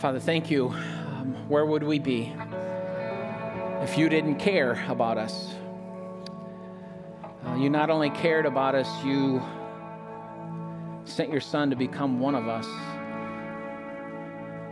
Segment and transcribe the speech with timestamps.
[0.00, 0.68] Father, thank you.
[0.68, 2.32] Um, where would we be
[3.82, 5.52] if you didn't care about us?
[7.44, 9.42] Uh, you not only cared about us, you
[11.04, 12.64] sent your Son to become one of us,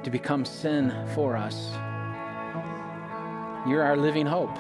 [0.02, 1.72] to become sin for us.
[3.68, 4.56] You're our living hope.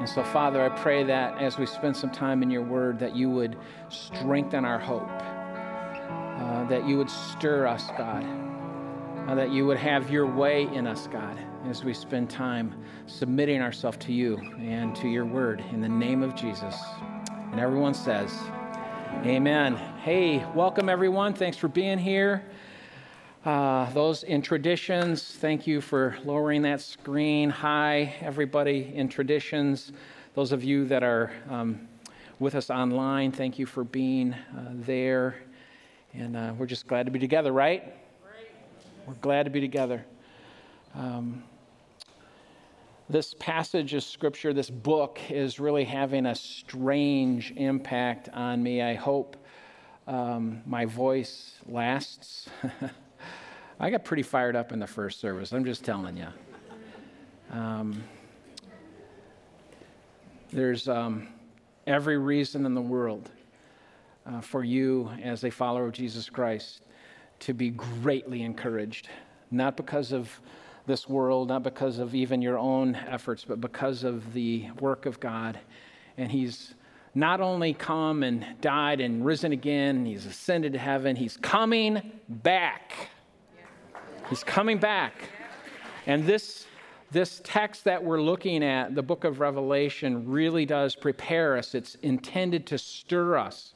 [0.00, 3.14] And so, Father, I pray that as we spend some time in your word, that
[3.14, 3.56] you would
[3.88, 8.46] strengthen our hope, uh, that you would stir us, God
[9.26, 11.36] uh, that you would have your way in us, God,
[11.68, 12.72] as we spend time
[13.06, 16.76] submitting ourselves to you and to your word in the name of Jesus.
[17.50, 18.32] And everyone says,
[19.24, 19.74] Amen.
[20.02, 21.34] Hey, welcome everyone.
[21.34, 22.44] Thanks for being here.
[23.44, 27.50] Uh, those in traditions, thank you for lowering that screen.
[27.50, 29.92] Hi, everybody in traditions.
[30.34, 31.88] Those of you that are um,
[32.38, 35.36] with us online, thank you for being uh, there.
[36.14, 38.05] And uh, we're just glad to be together, right?
[39.06, 40.04] We're glad to be together.
[40.92, 41.44] Um,
[43.08, 48.82] this passage of scripture, this book, is really having a strange impact on me.
[48.82, 49.36] I hope
[50.08, 52.48] um, my voice lasts.
[53.80, 56.28] I got pretty fired up in the first service, I'm just telling you.
[57.52, 58.02] Um,
[60.52, 61.28] there's um,
[61.86, 63.30] every reason in the world
[64.26, 66.85] uh, for you, as a follower of Jesus Christ,
[67.40, 69.08] to be greatly encouraged,
[69.50, 70.40] not because of
[70.86, 75.20] this world, not because of even your own efforts, but because of the work of
[75.20, 75.58] God.
[76.16, 76.74] And He's
[77.14, 83.10] not only come and died and risen again, He's ascended to heaven, He's coming back.
[84.28, 85.14] He's coming back.
[86.06, 86.66] And this,
[87.10, 91.74] this text that we're looking at, the book of Revelation, really does prepare us.
[91.74, 93.74] It's intended to stir us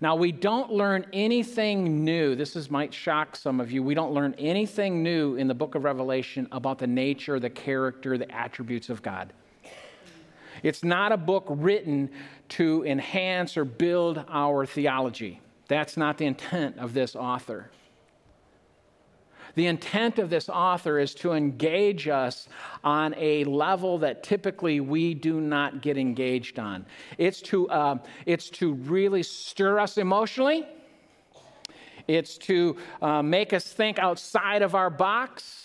[0.00, 2.34] now, we don't learn anything new.
[2.34, 3.82] This is, might shock some of you.
[3.82, 8.18] We don't learn anything new in the book of Revelation about the nature, the character,
[8.18, 9.32] the attributes of God.
[10.62, 12.10] It's not a book written
[12.50, 15.40] to enhance or build our theology.
[15.68, 17.70] That's not the intent of this author.
[19.54, 22.48] The intent of this author is to engage us
[22.82, 26.86] on a level that typically we do not get engaged on.
[27.18, 30.66] It's to, uh, it's to really stir us emotionally,
[32.06, 35.60] it's to uh, make us think outside of our box.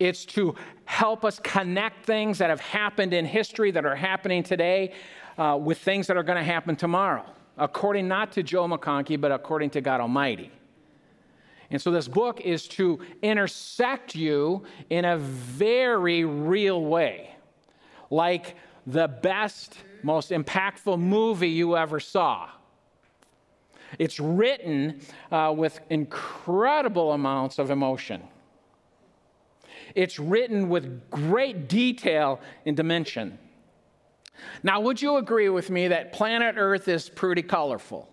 [0.00, 4.92] It's to help us connect things that have happened in history that are happening today
[5.38, 7.24] uh, with things that are going to happen tomorrow,
[7.56, 10.50] according not to Joe McConkie, but according to God Almighty.
[11.70, 17.34] And so this book is to intersect you in a very real way,
[18.10, 22.48] like the best, most impactful movie you ever saw.
[23.98, 28.22] It's written uh, with incredible amounts of emotion.
[29.94, 33.38] It's written with great detail and dimension.
[34.62, 38.08] Now, would you agree with me that planet Earth is pretty colorful?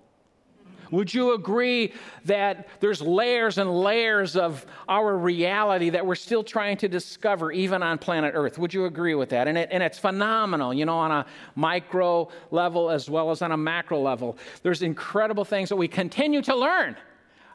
[0.92, 1.94] Would you agree
[2.26, 7.82] that there's layers and layers of our reality that we're still trying to discover, even
[7.82, 8.58] on planet Earth?
[8.58, 9.48] Would you agree with that?
[9.48, 11.26] And, it, and it's phenomenal, you know, on a
[11.56, 14.38] micro level as well as on a macro level.
[14.64, 16.98] There's incredible things that we continue to learn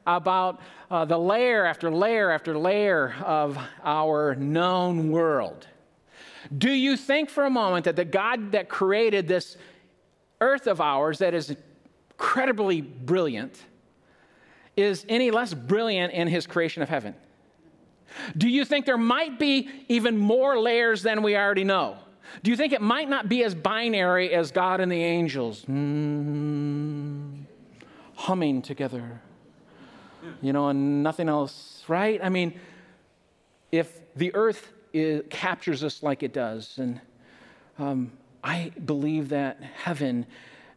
[0.06, 0.60] about
[0.91, 5.66] uh, the layer after layer after layer of our known world.
[6.56, 9.56] Do you think for a moment that the God that created this
[10.41, 11.56] earth of ours that is
[12.19, 13.62] incredibly brilliant,
[14.75, 17.15] is any less brilliant in his creation of heaven?
[18.37, 21.99] Do you think there might be even more layers than we already know?
[22.43, 27.43] Do you think it might not be as binary as God and the angels mm,
[28.15, 29.21] humming together?
[30.41, 32.19] You know, and nothing else, right?
[32.22, 32.59] I mean,
[33.71, 37.00] if the earth is, captures us like it does, and
[37.78, 38.12] um,
[38.43, 40.27] I believe that heaven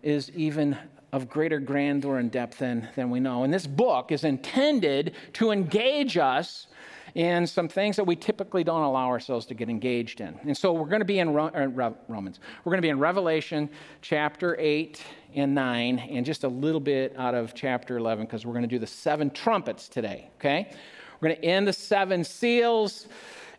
[0.03, 0.77] is even
[1.11, 3.43] of greater grandeur and depth than, than we know.
[3.43, 6.67] And this book is intended to engage us
[7.15, 10.39] in some things that we typically don't allow ourselves to get engaged in.
[10.43, 12.39] And so we're going to be in Ro- uh, Romans.
[12.63, 13.69] We're going to be in Revelation
[14.01, 15.03] chapter 8
[15.35, 18.67] and 9, and just a little bit out of chapter 11, because we're going to
[18.67, 20.71] do the seven trumpets today, okay?
[21.19, 23.07] We're going to end the seven seals.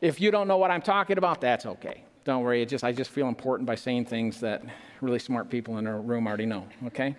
[0.00, 2.04] If you don't know what I'm talking about, that's okay.
[2.24, 2.62] Don't worry.
[2.62, 4.62] It just I just feel important by saying things that
[5.00, 7.16] really smart people in our room already know, okay?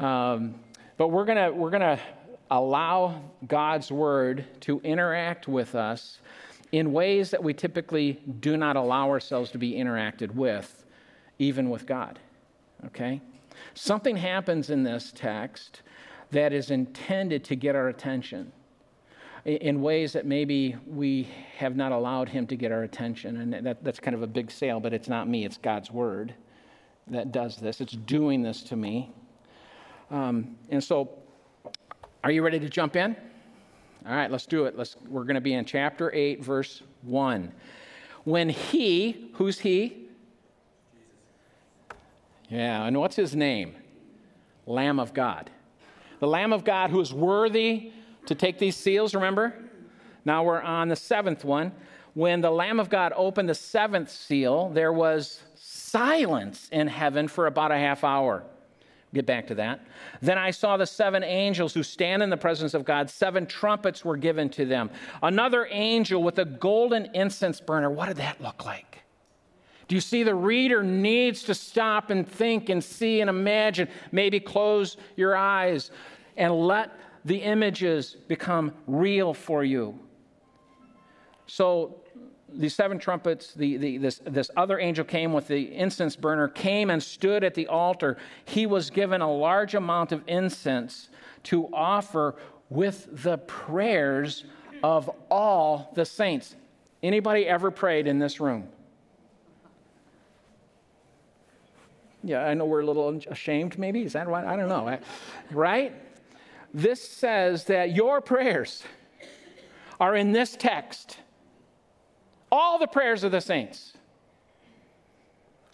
[0.00, 0.54] Um,
[0.96, 2.00] but we're going we're to
[2.50, 6.20] allow God's word to interact with us
[6.72, 10.84] in ways that we typically do not allow ourselves to be interacted with,
[11.38, 12.18] even with God.
[12.86, 13.20] Okay?
[13.74, 15.82] Something happens in this text
[16.30, 18.52] that is intended to get our attention.
[19.44, 23.52] in ways that maybe we have not allowed him to get our attention.
[23.52, 26.34] And that, that's kind of a big sale, but it's not me, it's God's word
[27.08, 27.80] that does this.
[27.80, 29.12] It's doing this to me.
[30.10, 31.10] Um, and so,
[32.22, 33.16] are you ready to jump in?
[34.06, 34.76] All right, let's do it.
[34.76, 37.52] Let's, we're going to be in chapter 8, verse 1.
[38.24, 40.08] When he, who's he?
[42.48, 43.74] Yeah, and what's his name?
[44.66, 45.50] Lamb of God.
[46.20, 47.92] The Lamb of God who is worthy
[48.26, 49.54] to take these seals, remember?
[50.24, 51.72] Now we're on the seventh one.
[52.14, 57.46] When the Lamb of God opened the seventh seal, there was silence in heaven for
[57.46, 58.44] about a half hour.
[59.14, 59.80] Get back to that.
[60.20, 63.08] Then I saw the seven angels who stand in the presence of God.
[63.08, 64.90] Seven trumpets were given to them.
[65.22, 67.90] Another angel with a golden incense burner.
[67.90, 69.02] What did that look like?
[69.86, 73.88] Do you see the reader needs to stop and think and see and imagine?
[74.10, 75.92] Maybe close your eyes
[76.36, 79.96] and let the images become real for you.
[81.46, 82.00] So,
[82.56, 86.90] the seven trumpets, the, the, this, this other angel came with the incense burner, came
[86.90, 88.16] and stood at the altar.
[88.44, 91.08] He was given a large amount of incense
[91.44, 92.36] to offer
[92.70, 94.44] with the prayers
[94.82, 96.54] of all the saints.
[97.02, 98.68] Anybody ever prayed in this room?
[102.22, 104.02] Yeah, I know we're a little ashamed, maybe.
[104.02, 104.46] Is that right?
[104.46, 104.98] I don't know.
[105.50, 105.94] Right?
[106.72, 108.82] This says that your prayers
[110.00, 111.18] are in this text.
[112.54, 113.94] All the prayers of the saints.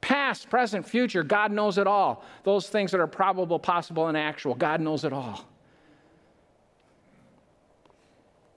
[0.00, 2.24] Past, present, future, God knows it all.
[2.42, 5.46] Those things that are probable, possible, and actual, God knows it all.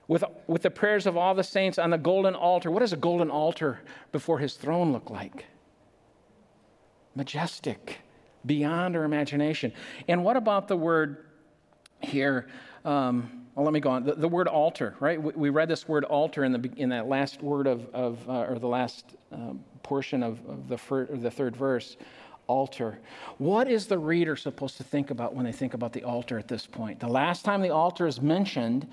[0.08, 2.72] With, with the prayers of all the saints on the golden altar.
[2.72, 3.81] What does a golden altar
[4.12, 5.46] before his throne look like?
[7.16, 8.00] majestic,
[8.46, 9.74] beyond our imagination.
[10.08, 11.25] And what about the word
[12.02, 12.48] here?
[12.84, 14.04] Um, well, let me go on.
[14.04, 15.22] The, the word altar, right?
[15.22, 18.46] We, we, read this word altar in, the, in that last word of, of uh,
[18.50, 19.54] or the last uh,
[19.84, 21.98] portion of, of the, fir- the third verse
[22.48, 23.00] altar.
[23.38, 26.48] What is the reader supposed to think about when they think about the altar at
[26.48, 27.00] this point?
[27.00, 28.88] The last time the altar is mentioned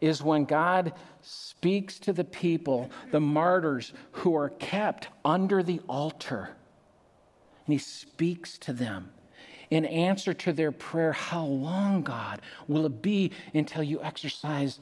[0.00, 6.50] is when God speaks to the people, the martyrs who are kept under the altar
[7.66, 9.10] and he speaks to them
[9.70, 14.80] in answer to their prayer How long, God, will it be until you exercise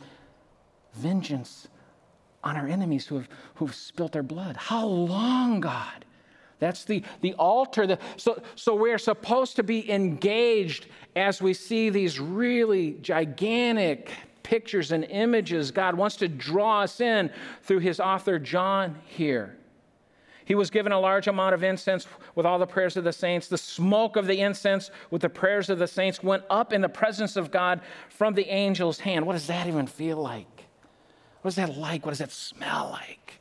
[0.95, 1.69] vengeance
[2.45, 4.57] on our enemies who have, who have spilt their blood?
[4.57, 6.05] How long, God?
[6.59, 7.87] That's the, the altar.
[7.87, 14.11] The, so, so we're supposed to be engaged as we see these really gigantic
[14.43, 15.71] pictures and images.
[15.71, 17.31] God wants to draw us in
[17.63, 19.57] through his author, John, here.
[20.47, 22.07] He was given a large amount of incense
[22.37, 23.49] with all the prayers of the saints.
[23.49, 26.89] The smoke of the incense with the prayers of the saints went up in the
[26.89, 29.27] presence of God from the angel's hand.
[29.27, 30.47] What does that even feel like?
[31.43, 32.07] What is that like?
[32.07, 33.41] What does that smell like?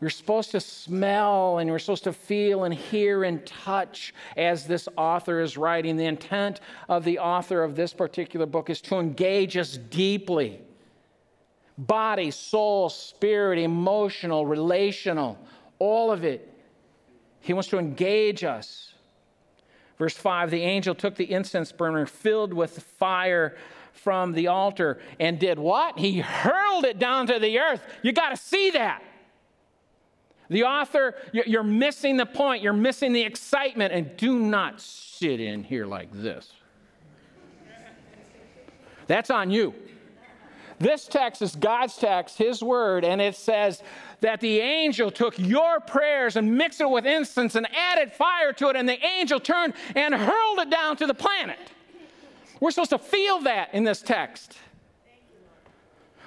[0.00, 4.88] You're supposed to smell and you're supposed to feel and hear and touch as this
[4.96, 5.98] author is writing.
[5.98, 10.62] The intent of the author of this particular book is to engage us deeply
[11.78, 15.38] body, soul, spirit, emotional, relational
[15.82, 16.48] all of it.
[17.40, 18.94] He wants to engage us.
[19.98, 23.56] Verse 5 the angel took the incense burner filled with fire
[23.92, 25.98] from the altar and did what?
[25.98, 27.82] He hurled it down to the earth.
[28.02, 29.02] You got to see that.
[30.48, 35.64] The author, you're missing the point, you're missing the excitement, and do not sit in
[35.64, 36.52] here like this.
[39.08, 39.74] That's on you.
[40.78, 43.82] This text is God's text, His word, and it says
[44.22, 48.68] that the angel took your prayers and mixed it with incense and added fire to
[48.68, 51.58] it, and the angel turned and hurled it down to the planet.
[52.60, 54.56] We're supposed to feel that in this text.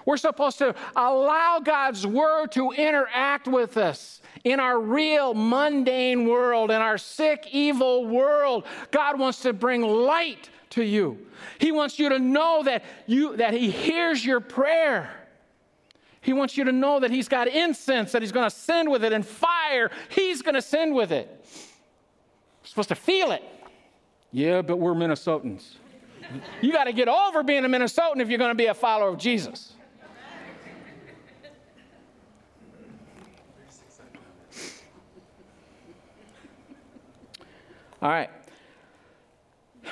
[0.05, 6.69] We're supposed to allow God's word to interact with us in our real mundane world,
[6.69, 8.65] in our sick, evil world.
[8.91, 11.25] God wants to bring light to you.
[11.59, 15.24] He wants you to know that you that he hears your prayer.
[16.25, 19.03] He wants you to know that He's got incense, that He's going to send with
[19.03, 21.29] it, and fire, He's going to send with it.
[21.29, 23.43] You're supposed to feel it.
[24.31, 25.75] Yeah, but we're Minnesotans.
[26.61, 29.09] you got to get over being a Minnesotan if you're going to be a follower
[29.09, 29.73] of Jesus.
[38.01, 38.31] All right.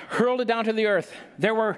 [0.08, 1.14] Hurled it down to the earth.
[1.38, 1.78] There were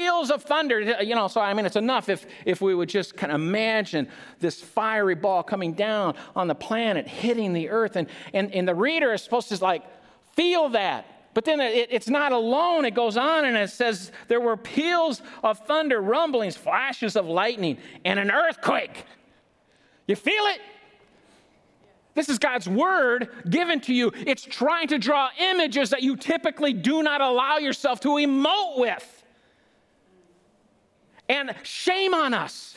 [0.00, 0.80] peals of thunder.
[1.02, 4.08] You know, so I mean, it's enough if, if we would just kind of imagine
[4.38, 7.96] this fiery ball coming down on the planet, hitting the earth.
[7.96, 9.82] And, and, and the reader is supposed to like
[10.34, 11.06] feel that.
[11.34, 12.84] But then it, it's not alone.
[12.86, 17.76] It goes on and it says there were peals of thunder, rumblings, flashes of lightning,
[18.04, 19.04] and an earthquake.
[20.06, 20.60] You feel it?
[22.14, 24.12] This is God's word given to you.
[24.14, 29.19] It's trying to draw images that you typically do not allow yourself to emote with.
[31.30, 32.76] And shame on us.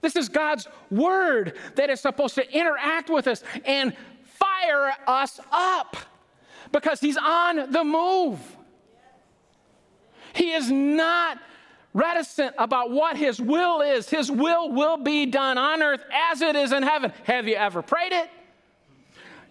[0.00, 5.94] This is God's word that is supposed to interact with us and fire us up
[6.72, 8.38] because He's on the move.
[10.32, 11.38] He is not
[11.92, 14.08] reticent about what His will is.
[14.08, 17.12] His will will be done on earth as it is in heaven.
[17.24, 18.30] Have you ever prayed it?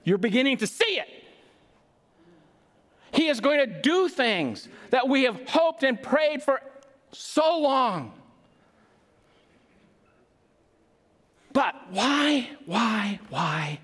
[0.04, 1.08] You're beginning to see it.
[3.12, 6.60] He is going to do things that we have hoped and prayed for
[7.12, 8.14] so long.
[11.52, 13.80] But why, why, why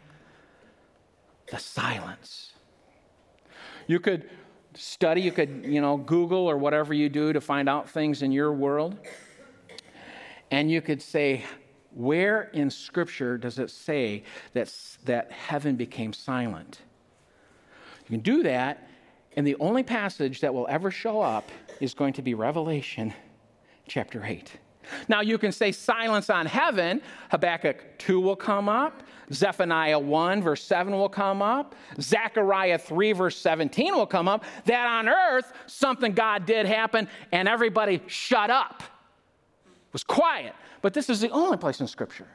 [1.51, 2.53] the silence?
[3.87, 4.29] You could
[4.75, 8.31] study, you could, you know, Google or whatever you do to find out things in
[8.31, 8.97] your world.
[10.51, 11.43] And you could say,
[11.93, 14.73] where in Scripture does it say that,
[15.05, 16.81] that heaven became silent?
[18.07, 18.87] You can do that,
[19.35, 23.13] and the only passage that will ever show up is going to be Revelation
[23.87, 24.51] chapter 8.
[25.07, 27.01] Now, you can say silence on heaven.
[27.31, 29.03] Habakkuk 2 will come up.
[29.33, 31.75] Zephaniah 1, verse 7 will come up.
[31.99, 34.43] Zechariah 3, verse 17 will come up.
[34.65, 38.83] That on earth, something God did happen and everybody shut up,
[39.65, 40.53] it was quiet.
[40.81, 42.27] But this is the only place in Scripture.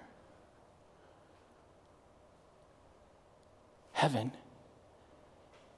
[3.92, 4.32] Heaven,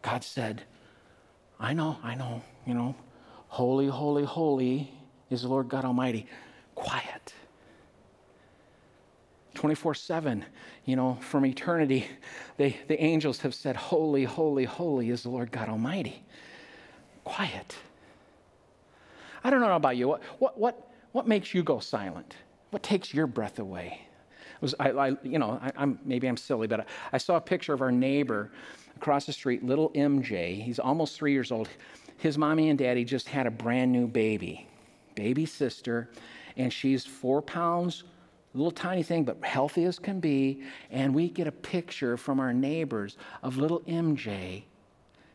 [0.01, 0.63] God said,
[1.59, 2.95] I know, I know, you know,
[3.53, 4.91] holy, holy, holy
[5.29, 6.27] is the Lord God Almighty.
[6.75, 7.35] Quiet.
[9.53, 10.45] 24 7,
[10.87, 12.07] you know, from eternity,
[12.57, 16.25] they, the angels have said, Holy, holy, holy is the Lord God Almighty.
[17.25, 17.77] Quiet.
[19.45, 20.09] I don't know about you.
[20.09, 22.35] What, what, what, what makes you go silent?
[22.71, 24.09] What takes your breath away?
[24.63, 27.41] was, I, I you know, I, am maybe I'm silly, but I, I saw a
[27.41, 28.51] picture of our neighbor
[28.97, 30.63] across the street, little MJ.
[30.63, 31.69] He's almost three years old.
[32.23, 34.69] His mommy and daddy just had a brand new baby,
[35.17, 36.09] baby sister,
[36.57, 38.05] and she's four pounds
[38.55, 40.63] little tiny thing, but healthy as can be.
[40.93, 44.63] And we get a picture from our neighbors of little MJ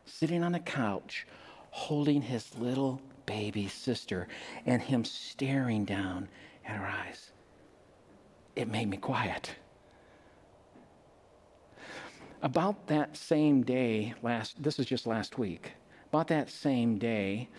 [0.05, 1.27] sitting on a couch
[1.71, 4.29] holding his little baby sister
[4.65, 6.29] and him staring down
[6.65, 7.31] at her eyes.
[8.55, 9.53] It made me quiet.
[12.41, 15.73] About that same day, last this is just last week.
[16.09, 17.49] About that same day,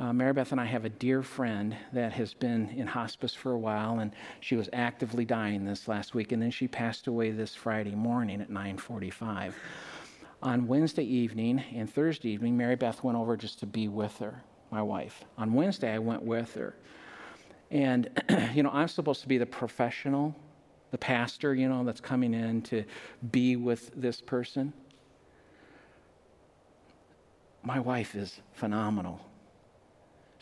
[0.00, 3.52] uh, Mary Beth and I have a dear friend that has been in hospice for
[3.52, 4.10] a while, and
[4.40, 8.40] she was actively dying this last week, and then she passed away this Friday morning
[8.40, 9.54] at 9:45.
[10.42, 14.42] On Wednesday evening and Thursday evening, Mary Beth went over just to be with her,
[14.72, 15.24] my wife.
[15.38, 16.74] On Wednesday, I went with her,
[17.70, 18.08] and
[18.54, 20.34] you know I'm supposed to be the professional,
[20.90, 22.84] the pastor, you know, that's coming in to
[23.30, 24.72] be with this person.
[27.64, 29.20] My wife is phenomenal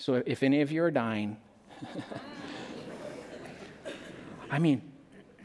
[0.02, 1.37] so if any of you are dying,
[4.50, 4.83] I mean,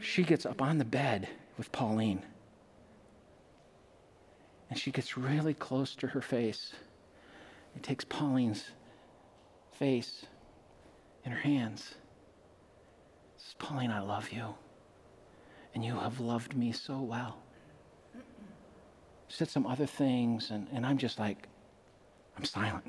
[0.00, 2.24] she gets up on the bed with Pauline.
[4.68, 6.72] And she gets really close to her face.
[7.76, 8.64] It takes Pauline's
[9.78, 10.26] face
[11.24, 11.94] in her hands.
[13.36, 14.56] Says, Pauline, I love you.
[15.72, 17.38] And you have loved me so well.
[19.28, 21.46] Said some other things, and, and I'm just like,
[22.38, 22.86] I'm silent.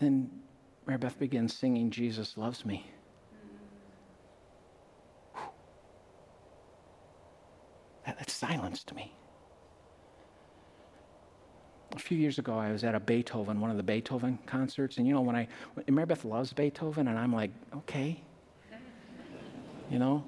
[0.00, 0.30] Then
[0.86, 2.86] Mary Beth begins singing, Jesus Loves Me.
[8.04, 9.14] That, that silenced me.
[11.92, 15.06] A few years ago, I was at a Beethoven, one of the Beethoven concerts, and
[15.06, 15.48] you know, when I,
[15.88, 18.20] Mary Beth loves Beethoven, and I'm like, okay,
[19.90, 20.22] you know,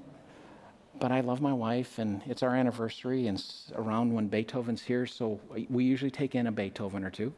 [1.03, 3.43] but I love my wife, and it's our anniversary, and
[3.75, 5.37] around when Beethoven's here, so
[5.69, 7.33] we usually take in a Beethoven or two.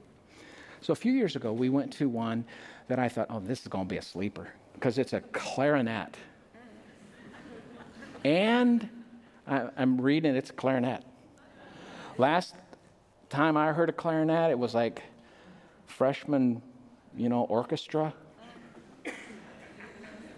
[0.81, 2.45] So a few years ago, we went to one
[2.89, 6.15] that I thought, oh, this is going to be a sleeper because it's a clarinet.
[8.23, 8.87] and
[9.47, 11.03] I, am reading it's a clarinet.
[12.19, 12.53] Last
[13.31, 15.01] time I heard a clarinet, it was like
[15.87, 16.61] freshman,
[17.17, 18.13] you know, orchestra.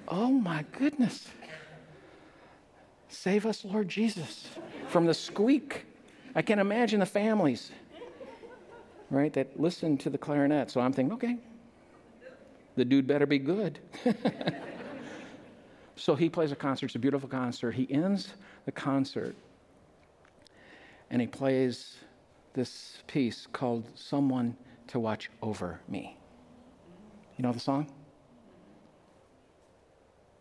[0.08, 1.28] Oh my goodness.
[3.10, 4.48] Save us, Lord Jesus,
[4.88, 5.86] from the squeak.
[6.36, 7.72] I can imagine the families
[9.10, 10.72] right, that listen to the clarinet.
[10.72, 11.38] So I'm thinking, okay,
[12.76, 13.80] the dude better be good.
[15.96, 16.88] so he plays a concert.
[16.88, 17.72] It's a beautiful concert.
[17.72, 18.34] He ends
[18.66, 19.36] the concert
[21.10, 21.98] and he plays
[22.54, 24.56] this piece called Someone
[24.88, 26.18] to Watch Over Me.
[27.38, 27.92] You know the song?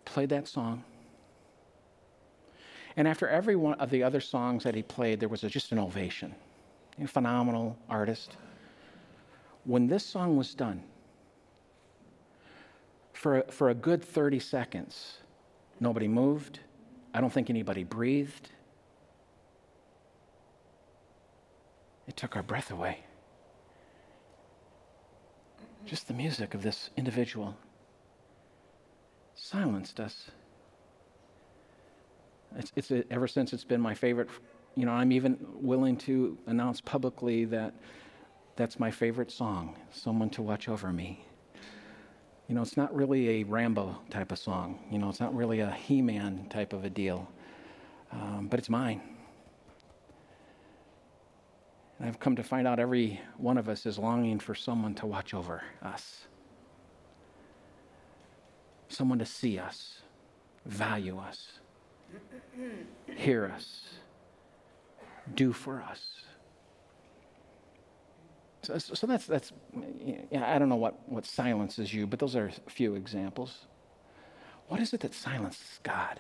[0.05, 0.83] Played that song.
[2.97, 5.73] And after every one of the other songs that he played, there was a, just
[5.73, 6.35] an ovation.
[7.03, 8.37] A phenomenal artist.
[9.65, 10.83] When this song was done,
[13.13, 15.19] for, for a good 30 seconds,
[15.81, 16.61] nobody moved.
[17.13, 18.51] I don't think anybody breathed.
[22.07, 23.01] It took our breath away.
[25.85, 27.57] Just the music of this individual
[29.35, 30.31] silenced us.
[32.57, 34.29] It's, it's ever since it's been my favorite.
[34.75, 37.75] You know, I'm even willing to announce publicly that
[38.57, 41.25] that's my favorite song, Someone to Watch Over Me.
[42.49, 44.79] You know, it's not really a Rambo type of song.
[44.91, 47.29] You know, it's not really a He Man type of a deal,
[48.13, 49.01] um, but it's mine.
[51.99, 55.07] And I've come to find out every one of us is longing for someone to
[55.07, 56.27] watch over us,
[58.89, 60.03] someone to see us,
[60.67, 61.61] value us,
[63.15, 63.83] hear us,
[65.35, 66.01] do for us.
[68.63, 69.53] So, so that's, that's
[70.31, 73.67] yeah, I don't know what, what silences you, but those are a few examples.
[74.69, 76.19] What is it that silences God?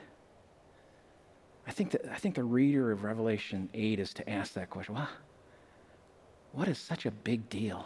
[1.66, 4.94] I think, that, I think the reader of Revelation 8 is to ask that question.
[4.94, 5.08] Well,
[6.52, 7.84] what is such a big deal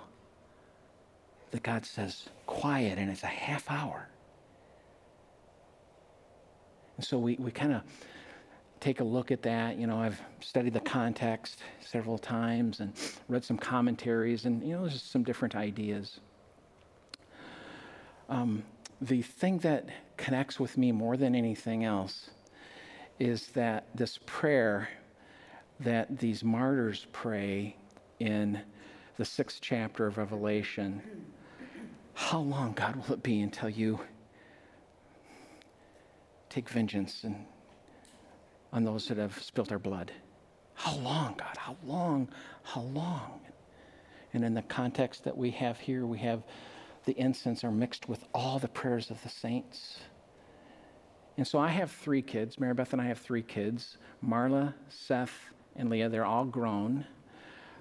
[1.51, 4.09] that God says, quiet, and it's a half hour?
[7.03, 7.83] So we, we kind of
[8.81, 9.79] take a look at that.
[9.79, 12.93] You know, I've studied the context several times and
[13.29, 16.21] read some commentaries, and, you know, there's some different ideas.
[18.29, 18.63] Um,
[19.01, 22.31] the thing that connects with me more than anything else
[23.19, 24.89] is that this prayer
[25.81, 27.75] that these martyrs pray
[28.19, 28.61] in
[29.17, 31.03] the sixth chapter of Revelation.
[32.15, 34.01] How long, God, will it be until you
[36.51, 37.47] take vengeance and,
[38.73, 40.13] on those that have spilt our blood?
[40.75, 41.57] How long, God?
[41.57, 42.29] How long?
[42.63, 43.41] How long?
[44.33, 46.43] And in the context that we have here, we have
[47.05, 50.01] the incense are mixed with all the prayers of the saints.
[51.37, 52.61] And so I have three kids.
[52.61, 56.09] Mary Beth and I have three kids Marla, Seth, and Leah.
[56.09, 57.07] They're all grown.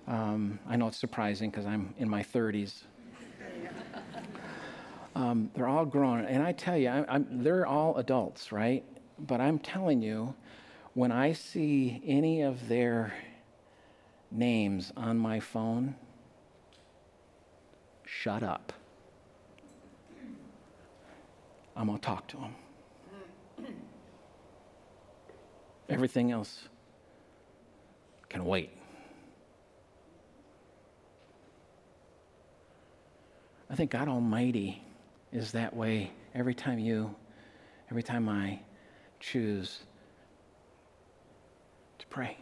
[0.08, 2.84] Um, I know it's surprising because I'm in my 30s.
[5.20, 6.24] Um, they're all grown.
[6.24, 8.86] And I tell you, I, they're all adults, right?
[9.20, 10.34] But I'm telling you,
[10.94, 13.14] when I see any of their
[14.32, 15.96] names on my phone,
[18.06, 18.72] shut up.
[21.76, 22.56] I'm going to talk to them.
[25.90, 26.70] Everything else
[28.30, 28.70] can wait.
[33.70, 34.82] I think God Almighty
[35.32, 37.16] is that way every time you,
[37.90, 38.60] every time I
[39.20, 39.80] choose
[42.00, 42.38] to pray.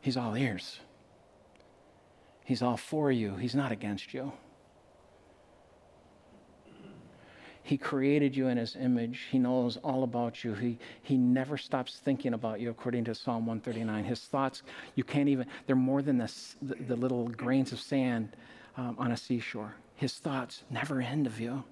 [0.00, 0.80] He's all ears.
[2.44, 3.36] He's all for you.
[3.36, 4.32] He's not against you.
[7.66, 9.22] He created you in His image.
[9.30, 10.52] He knows all about you.
[10.52, 14.04] He, he never stops thinking about you, according to Psalm 139.
[14.04, 14.62] His thoughts,
[14.94, 18.36] you can't even, they're more than the, the, the little grains of sand
[18.76, 19.74] um, on a seashore.
[19.96, 21.64] His thoughts never end of you.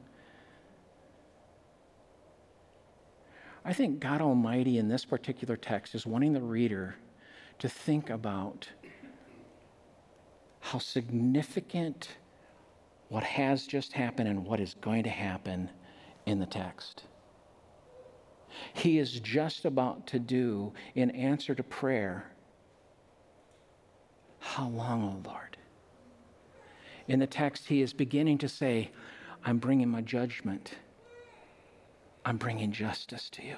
[3.63, 6.97] I think God Almighty in this particular text is wanting the reader
[7.59, 8.67] to think about
[10.61, 12.17] how significant
[13.11, 15.69] what has just happened and what is going to happen
[16.27, 17.05] in the text.
[18.75, 22.27] He is just about to do in answer to prayer.
[24.39, 25.57] How long, O Lord?
[27.09, 28.91] In the text, he is beginning to say,
[29.45, 30.75] I'm bringing my judgment.
[32.25, 33.57] I'm bringing justice to you.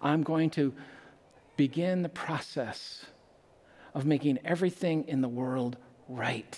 [0.00, 0.72] I'm going to
[1.56, 3.06] begin the process
[3.94, 5.76] of making everything in the world
[6.08, 6.56] right.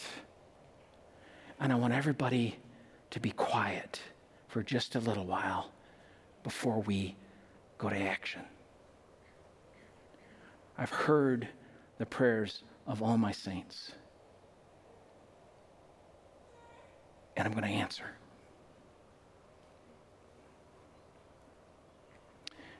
[1.59, 2.59] And I want everybody
[3.11, 4.01] to be quiet
[4.50, 5.70] for just a little while
[6.42, 7.16] before we
[7.78, 8.42] go to action.
[10.76, 11.48] I've heard
[11.98, 13.92] the prayers of all my saints,
[17.36, 18.06] and I'm going to answer.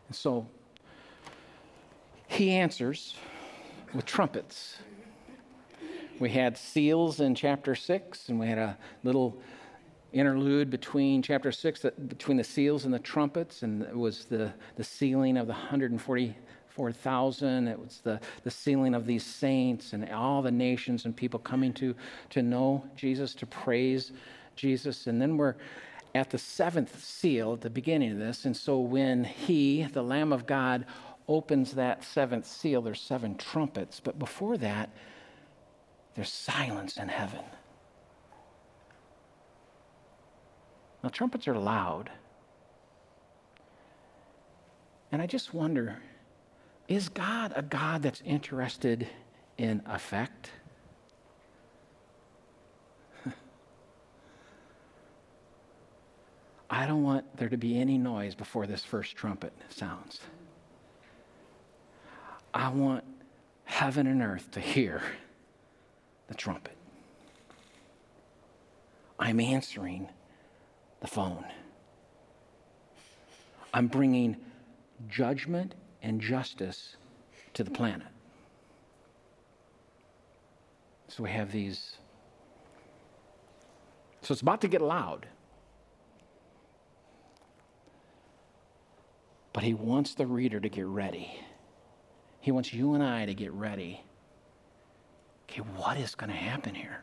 [0.09, 0.49] And so
[2.27, 3.15] he answers
[3.95, 4.79] with trumpets.
[6.19, 9.39] We had seals in chapter 6, and we had a little
[10.13, 14.85] interlude between chapter 6, between the seals and the trumpets, and it was the, the
[14.85, 20.51] sealing of the 144,000 It was the, the sealing of these saints and all the
[20.51, 21.95] nations and people coming to,
[22.31, 24.11] to know Jesus, to praise
[24.57, 25.07] Jesus.
[25.07, 25.55] And then we're
[26.15, 28.45] at the seventh seal at the beginning of this.
[28.45, 30.87] And so when he, the Lamb of God,
[31.29, 34.01] opens that seventh seal, there's seven trumpets.
[34.01, 34.91] But before that,
[36.15, 37.45] there's silence in heaven.
[41.11, 42.09] Now, trumpets are loud.
[45.11, 45.97] And I just wonder
[46.87, 49.09] is God a God that's interested
[49.59, 50.53] in effect?
[56.71, 60.21] I don't want there to be any noise before this first trumpet sounds.
[62.55, 63.03] I want
[63.65, 65.03] heaven and earth to hear
[66.29, 66.77] the trumpet.
[69.19, 70.09] I'm answering
[71.01, 71.45] the phone.
[73.73, 74.37] I'm bringing
[75.09, 76.97] judgment and justice
[77.55, 78.07] to the planet.
[81.09, 81.97] So we have these.
[84.23, 85.27] So it's about to get loud.
[89.53, 91.41] But he wants the reader to get ready.
[92.41, 94.03] He wants you and I to get ready.
[95.51, 97.03] Okay, what is going to happen here?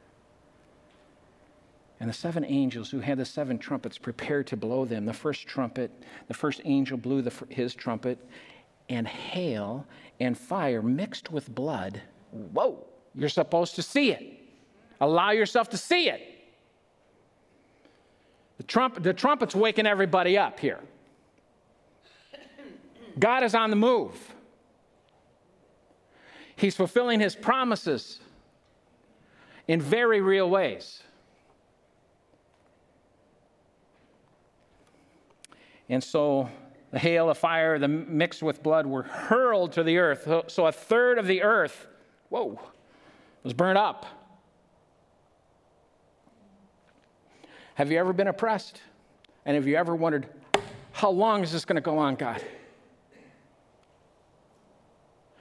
[1.99, 5.05] And the seven angels who had the seven trumpets prepared to blow them.
[5.05, 5.91] The first trumpet,
[6.27, 8.19] the first angel blew the, his trumpet,
[8.89, 9.85] and hail
[10.19, 12.01] and fire mixed with blood.
[12.31, 14.39] Whoa, you're supposed to see it.
[15.01, 16.21] Allow yourself to see it.
[18.57, 20.79] The, trump, the trumpet's waking everybody up here.
[23.19, 24.35] God is on the move.
[26.55, 28.19] He's fulfilling his promises
[29.67, 31.03] in very real ways.
[35.89, 36.49] And so
[36.91, 40.27] the hail, the fire, the mixed with blood were hurled to the earth.
[40.47, 41.87] So a third of the earth,
[42.29, 42.59] whoa,
[43.43, 44.05] was burned up.
[47.75, 48.81] Have you ever been oppressed?
[49.45, 50.27] And have you ever wondered,
[50.91, 52.43] how long is this going to go on, God?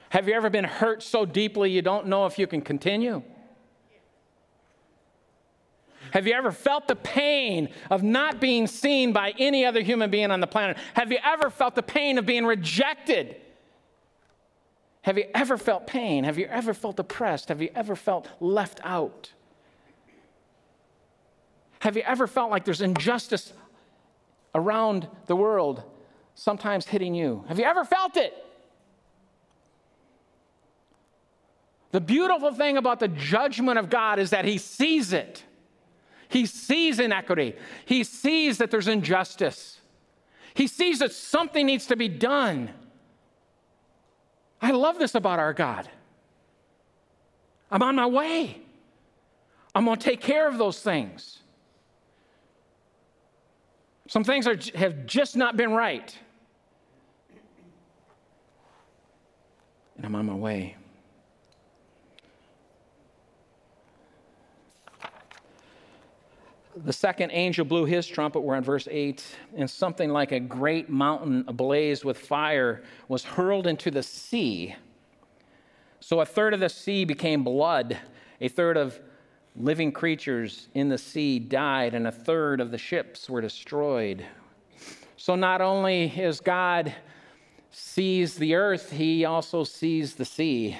[0.09, 3.21] Have you ever been hurt so deeply you don't know if you can continue?
[6.17, 10.31] Have you ever felt the pain of not being seen by any other human being
[10.31, 10.75] on the planet?
[10.95, 13.35] Have you ever felt the pain of being rejected?
[15.03, 16.23] Have you ever felt pain?
[16.23, 17.49] Have you ever felt oppressed?
[17.49, 19.31] Have you ever felt left out?
[21.81, 23.53] Have you ever felt like there's injustice
[24.55, 25.83] around the world,
[26.33, 27.45] sometimes hitting you?
[27.47, 28.33] Have you ever felt it?
[31.91, 35.43] The beautiful thing about the judgment of God is that He sees it.
[36.29, 37.55] He sees inequity.
[37.85, 39.79] He sees that there's injustice.
[40.53, 42.71] He sees that something needs to be done.
[44.61, 45.87] I love this about our God.
[47.69, 48.61] I'm on my way.
[49.75, 51.39] I'm going to take care of those things.
[54.07, 56.17] Some things are, have just not been right.
[59.97, 60.77] And I'm on my way.
[66.83, 69.23] The second angel blew his trumpet, we're on verse 8,
[69.55, 74.75] and something like a great mountain ablaze with fire was hurled into the sea.
[75.99, 77.97] So a third of the sea became blood,
[78.39, 78.99] a third of
[79.55, 84.25] living creatures in the sea died, and a third of the ships were destroyed.
[85.17, 86.93] So not only is God
[87.71, 90.77] sees the earth, he also sees the sea,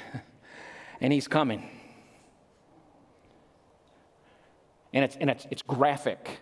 [1.01, 1.76] and he's coming.
[4.97, 6.39] And it's, and it's, it's graphic.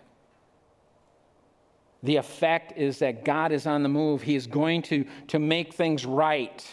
[2.04, 4.22] The effect is that God is on the move.
[4.22, 6.66] He is going to, to make things right.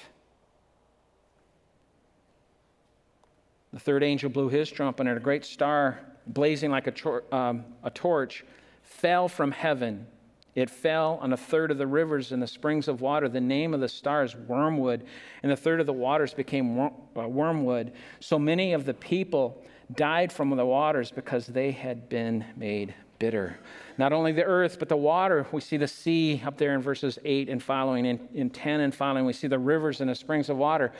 [3.73, 7.65] The third angel blew his trumpet, and a great star, blazing like a, tor- um,
[7.83, 8.45] a torch,
[8.85, 10.07] fell from heaven.
[10.55, 13.29] It fell on a third of the rivers and the springs of water.
[13.29, 15.05] The name of the star is wormwood,
[15.43, 16.91] and the third of the waters became uh,
[17.27, 17.93] wormwood.
[18.21, 19.65] So many of the people
[19.95, 23.57] died from the waters because they had been made bitter.
[23.99, 25.47] Not only the earth, but the water.
[25.53, 28.95] We see the sea up there in verses 8 and following, in, in 10 and
[28.95, 29.27] following.
[29.27, 30.93] We see the rivers and the springs of water.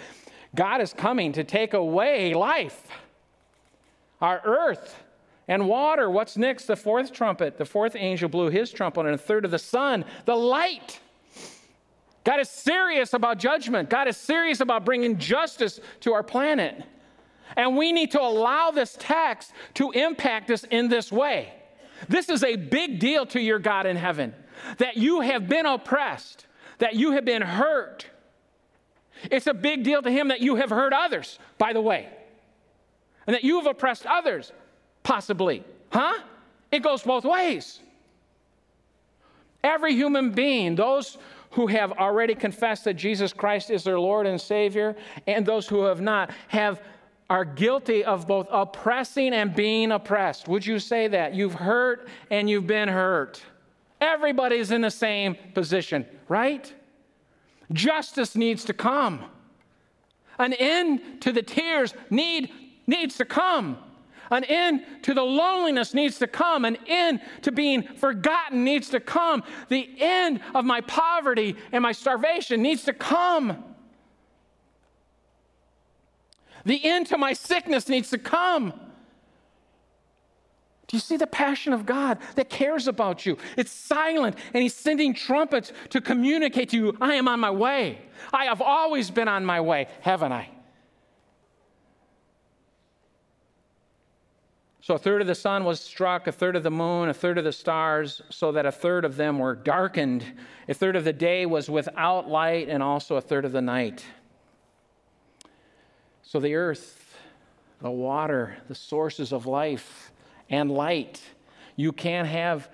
[0.55, 2.87] God is coming to take away life,
[4.21, 5.03] our earth
[5.49, 6.11] and water.
[6.11, 6.67] What's next?
[6.67, 7.59] The fourth trumpet.
[7.59, 11.01] The fourth angel blew his trumpet, and a third of the sun, the light.
[12.25, 13.91] God is serious about judgment.
[13.91, 16.85] God is serious about bringing justice to our planet.
[17.57, 21.53] And we need to allow this text to impact us in this way.
[22.09, 24.35] This is a big deal to your God in heaven
[24.79, 26.47] that you have been oppressed,
[26.79, 28.07] that you have been hurt.
[29.31, 32.09] It's a big deal to him that you have hurt others, by the way,
[33.27, 34.53] and that you have oppressed others,
[35.03, 35.65] possibly.
[35.93, 36.19] Huh?
[36.71, 37.81] It goes both ways.
[39.63, 41.19] Every human being, those
[41.53, 45.83] who have already confessed that Jesus Christ is their Lord and Savior, and those who
[45.83, 46.81] have not, have
[47.33, 50.49] are guilty of both oppressing and being oppressed.
[50.49, 51.35] Would you say that?
[51.35, 53.43] You've hurt and you've been hurt.
[54.03, 56.71] Everybody's in the same position, right?
[57.73, 59.25] Justice needs to come.
[60.39, 62.51] An end to the tears need,
[62.87, 63.79] needs to come.
[64.31, 66.67] An end to the loneliness needs to come.
[66.67, 69.43] An end to being forgotten needs to come.
[69.71, 73.72] The end of my poverty and my starvation needs to come.
[76.65, 78.73] The end to my sickness needs to come.
[80.93, 83.39] Do you see the passion of God that cares about you?
[83.57, 88.03] It's silent, and He's sending trumpets to communicate to you I am on my way.
[88.33, 90.51] I have always been on my way, haven't I?
[94.83, 97.39] So a third of the sun was struck, a third of the moon, a third
[97.39, 100.25] of the stars, so that a third of them were darkened.
[100.69, 104.05] A third of the day was without light, and also a third of the night.
[106.33, 107.15] So the earth,
[107.83, 110.11] the water, the sources of life,
[110.49, 111.21] and light.
[111.77, 112.71] You can't have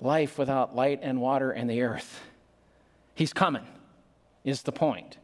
[0.00, 2.20] life without light and water and the earth.
[3.14, 3.62] He's coming,
[4.42, 5.18] is the point.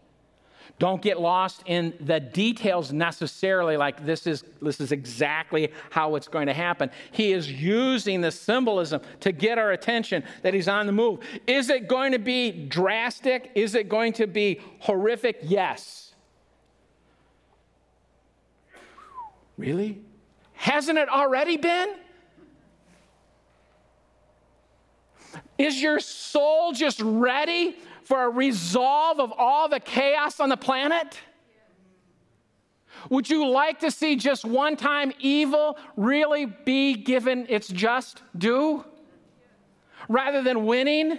[0.78, 6.28] Don't get lost in the details necessarily, like this is, this is exactly how it's
[6.28, 6.92] going to happen.
[7.11, 11.18] He is using the symbolism to get our attention that he's on the move.
[11.48, 13.50] Is it going to be drastic?
[13.56, 15.40] Is it going to be horrific?
[15.42, 16.10] Yes.
[19.61, 20.01] Really?
[20.55, 21.94] Hasn't it already been?
[25.59, 31.18] Is your soul just ready for a resolve of all the chaos on the planet?
[33.11, 38.83] Would you like to see just one time evil really be given its just due
[40.09, 41.18] rather than winning?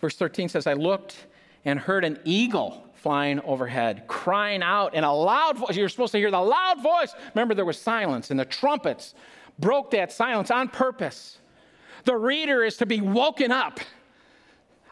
[0.00, 1.26] Verse 13 says, I looked
[1.64, 5.76] and heard an eagle flying overhead, crying out in a loud voice.
[5.76, 7.14] You're supposed to hear the loud voice.
[7.34, 9.14] Remember, there was silence, and the trumpets
[9.58, 11.38] broke that silence on purpose.
[12.04, 13.80] The reader is to be woken up.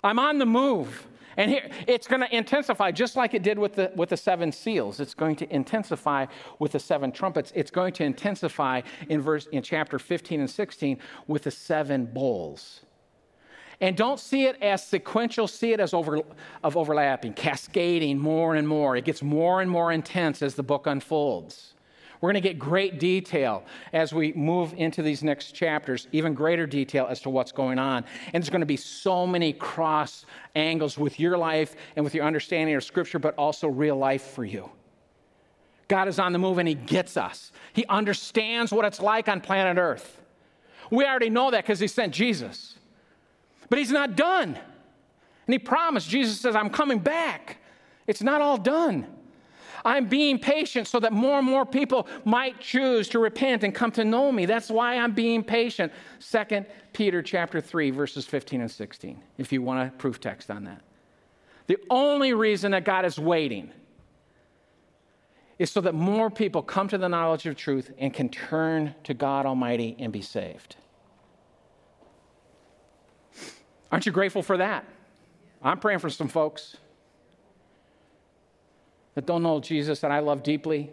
[0.03, 1.07] I'm on the move.
[1.37, 4.51] And here, it's going to intensify just like it did with the, with the seven
[4.51, 5.01] seals.
[5.01, 6.27] It's going to intensify
[6.59, 7.53] with the seven trumpets.
[7.55, 12.81] It's going to intensify in, verse, in chapter 15 and 16 with the seven bowls.
[13.81, 16.21] And don't see it as sequential, see it as over,
[16.63, 18.97] of overlapping, cascading more and more.
[18.97, 21.75] It gets more and more intense as the book unfolds.
[22.21, 23.65] We're going to get great detail
[23.95, 28.05] as we move into these next chapters, even greater detail as to what's going on.
[28.35, 32.27] And there's going to be so many cross angles with your life and with your
[32.27, 34.71] understanding of Scripture, but also real life for you.
[35.89, 37.53] God is on the move and He gets us.
[37.73, 40.21] He understands what it's like on planet Earth.
[40.91, 42.77] We already know that because He sent Jesus.
[43.71, 44.49] But He's not done.
[45.47, 47.57] And He promised, Jesus says, I'm coming back.
[48.07, 49.07] It's not all done.
[49.85, 53.91] I'm being patient so that more and more people might choose to repent and come
[53.93, 54.47] to know me.
[54.47, 55.93] That's why I'm being patient.
[56.19, 59.23] Second Peter chapter 3 verses 15 and 16.
[59.39, 60.83] If you want a proof text on that.
[61.67, 63.71] The only reason that God is waiting
[65.59, 69.15] is so that more people come to the knowledge of truth and can turn to
[69.15, 70.77] God Almighty and be saved.
[73.93, 74.85] Aren't you grateful for that?
[75.63, 76.77] I'm praying for some folks
[79.15, 80.91] that don't know Jesus that I love deeply.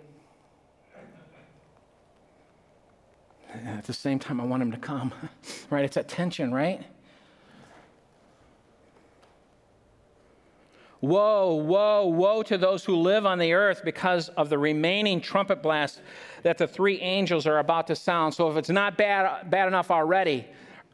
[3.66, 5.14] At the same time, I want him to come,
[5.70, 5.86] right?
[5.86, 6.84] It's that tension, right?
[11.00, 15.62] Woe, woe, woe to those who live on the earth because of the remaining trumpet
[15.62, 16.02] blast
[16.42, 18.34] that the three angels are about to sound.
[18.34, 20.48] So, if it's not bad, bad enough already,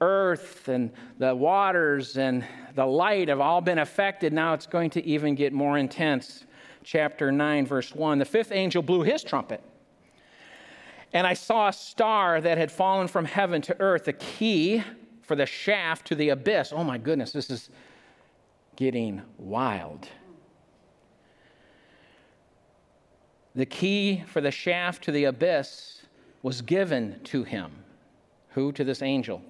[0.04, 4.34] earth and the waters and the light have all been affected.
[4.34, 6.46] Now it's going to even get more intense
[6.84, 8.20] chapter 9, verse 1.
[8.20, 9.64] The fifth angel blew his trumpet.
[11.14, 14.84] And I saw a star that had fallen from heaven to earth, the key
[15.22, 16.74] for the shaft to the abyss.
[16.76, 17.70] Oh my goodness, this is
[18.76, 20.08] getting wild.
[23.56, 26.02] The key for the shaft to the abyss
[26.42, 27.72] was given to him.
[28.50, 28.72] Who?
[28.74, 29.42] To this angel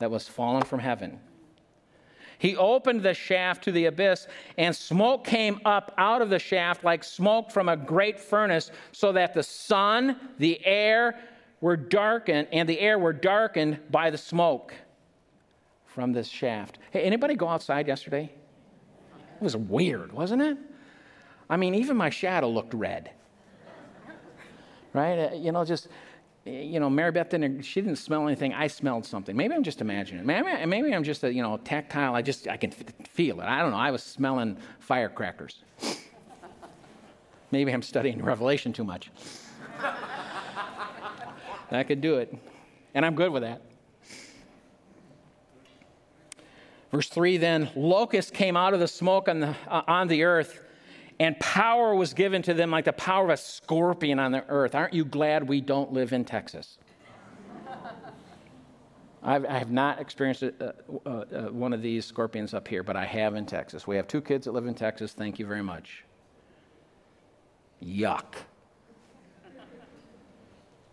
[0.00, 1.20] that was fallen from heaven.
[2.38, 4.26] He opened the shaft to the abyss,
[4.58, 9.12] and smoke came up out of the shaft like smoke from a great furnace, so
[9.12, 11.20] that the sun, the air
[11.60, 14.74] were darkened, and the air were darkened by the smoke.
[15.86, 16.78] from this shaft.
[16.92, 18.30] Hey, anybody go outside yesterday?
[19.36, 20.56] It was weird, wasn't it?
[21.48, 23.10] I mean, even my shadow looked red.
[24.92, 25.18] Right?
[25.18, 25.88] Uh, you know, just,
[26.44, 28.54] you know, Mary Beth didn't, she didn't smell anything.
[28.54, 29.36] I smelled something.
[29.36, 30.24] Maybe I'm just imagining.
[30.24, 32.14] Maybe, maybe I'm just a, you know, tactile.
[32.14, 33.44] I just, I can feel it.
[33.44, 33.76] I don't know.
[33.76, 35.62] I was smelling firecrackers.
[37.50, 39.10] maybe I'm studying Revelation too much.
[41.70, 42.34] that could do it.
[42.94, 43.62] And I'm good with that.
[46.90, 50.60] Verse 3 then, locusts came out of the smoke on the, uh, on the earth,
[51.20, 54.74] and power was given to them like the power of a scorpion on the earth.
[54.74, 56.78] Aren't you glad we don't live in Texas?
[59.22, 60.48] I've, I have not experienced uh,
[61.04, 63.86] uh, uh, one of these scorpions up here, but I have in Texas.
[63.86, 65.12] We have two kids that live in Texas.
[65.12, 66.04] Thank you very much.
[67.84, 68.36] Yuck.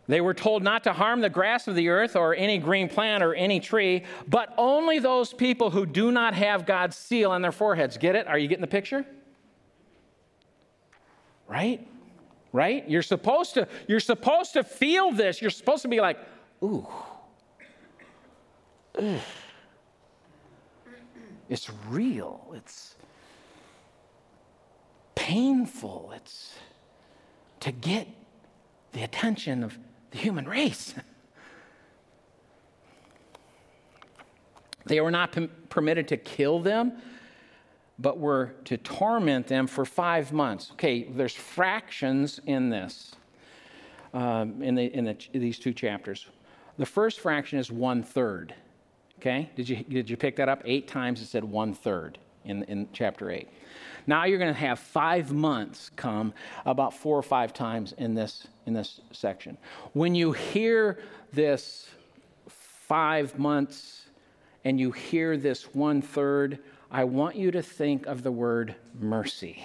[0.07, 3.23] They were told not to harm the grass of the earth or any green plant
[3.23, 7.51] or any tree, but only those people who do not have God's seal on their
[7.53, 7.97] foreheads.
[7.97, 8.27] Get it?
[8.27, 9.05] Are you getting the picture?
[11.47, 11.88] Right?
[12.51, 12.89] Right?
[12.89, 15.41] You're supposed to you're supposed to feel this.
[15.41, 16.17] You're supposed to be like,
[16.63, 16.88] "Ooh.
[18.97, 19.19] Ugh.
[21.49, 22.53] It's real.
[22.55, 22.95] It's
[25.15, 26.12] painful.
[26.15, 26.53] It's
[27.62, 28.07] to get
[28.91, 29.77] the attention of
[30.12, 30.93] the human race.
[34.88, 35.38] They were not
[35.69, 36.93] permitted to kill them,
[37.99, 40.71] but were to torment them for five months.
[40.73, 43.15] Okay, there's fractions in this,
[44.13, 46.27] um, in, the, in the, these two chapters.
[46.77, 48.53] The first fraction is one third.
[49.19, 50.62] Okay, did you, did you pick that up?
[50.65, 53.47] Eight times it said one third in, in chapter 8.
[54.07, 56.33] Now you're going to have five months come
[56.65, 59.57] about four or five times in this, in this section.
[59.93, 60.99] When you hear
[61.33, 61.89] this
[62.47, 64.07] five months
[64.63, 69.63] and you hear this one third, I want you to think of the word mercy.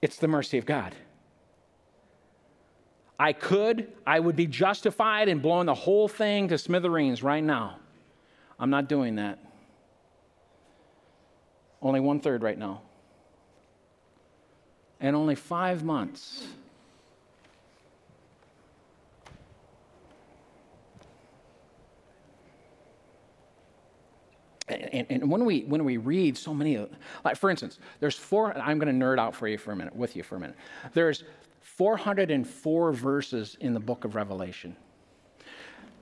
[0.00, 0.94] It's the mercy of God.
[3.18, 7.78] I could, I would be justified in blowing the whole thing to smithereens right now.
[8.60, 9.38] I'm not doing that.
[11.82, 12.82] Only one third right now.
[15.00, 16.46] And only five months.
[24.68, 26.86] And, and, when we when we read so many,
[27.24, 28.56] like for instance, there's four.
[28.56, 30.56] I'm going to nerd out for you for a minute, with you for a minute.
[30.92, 31.24] There's
[31.60, 34.76] 404 verses in the book of Revelation.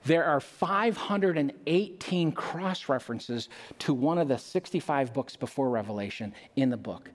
[0.04, 3.48] There are 518 cross references
[3.80, 7.10] to one of the 65 books before Revelation in the book.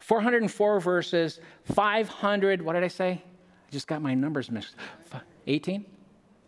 [0.00, 3.22] 404 verses, 500, what did I say?
[3.22, 4.74] I just got my numbers mixed.
[5.46, 5.84] 18?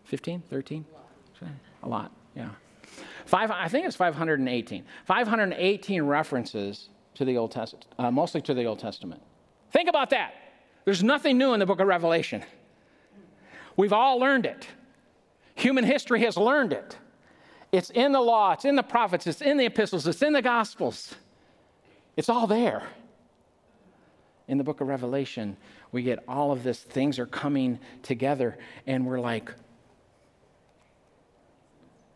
[0.03, 0.43] 15?
[0.49, 0.85] 13?
[1.83, 2.49] A lot, yeah.
[3.25, 4.83] Five, I think it's 518.
[5.05, 9.21] 518 references to the Old Testament, uh, mostly to the Old Testament.
[9.71, 10.33] Think about that.
[10.85, 12.43] There's nothing new in the book of Revelation.
[13.77, 14.67] We've all learned it.
[15.55, 16.97] Human history has learned it.
[17.71, 20.41] It's in the law, it's in the prophets, it's in the epistles, it's in the
[20.41, 21.15] gospels.
[22.17, 22.83] It's all there.
[24.47, 25.55] In the book of Revelation,
[25.93, 29.53] we get all of this, things are coming together, and we're like,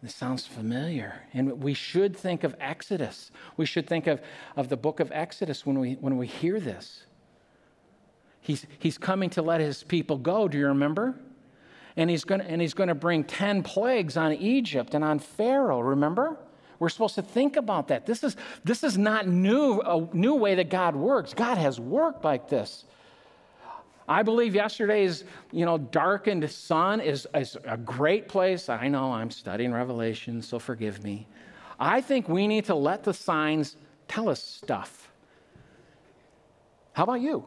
[0.05, 1.23] this sounds familiar.
[1.33, 3.31] And we should think of Exodus.
[3.57, 4.21] We should think of,
[4.55, 7.05] of the book of Exodus when we, when we hear this.
[8.39, 10.47] He's, he's coming to let his people go.
[10.47, 11.19] Do you remember?
[11.97, 16.37] And he's gonna, and he's to bring 10 plagues on Egypt and on Pharaoh, remember?
[16.77, 18.05] We're supposed to think about that.
[18.05, 21.33] This is, this is not new, a new way that God works.
[21.33, 22.85] God has worked like this.
[24.07, 28.69] I believe yesterday's, you know, darkened sun is, is a great place.
[28.69, 31.27] I know I'm studying Revelation, so forgive me.
[31.79, 35.11] I think we need to let the signs tell us stuff.
[36.93, 37.45] How about you?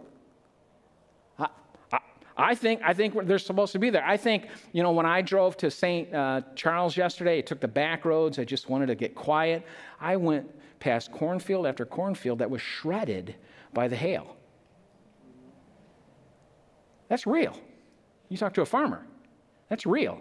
[2.38, 4.04] I think, I think they're supposed to be there.
[4.06, 6.14] I think, you know, when I drove to St.
[6.14, 8.38] Uh, Charles yesterday, I took the back roads.
[8.38, 9.66] I just wanted to get quiet.
[10.00, 13.34] I went past cornfield after cornfield that was shredded
[13.74, 14.37] by the hail.
[17.08, 17.58] That's real.
[18.28, 19.04] You talk to a farmer,
[19.68, 20.20] that's real.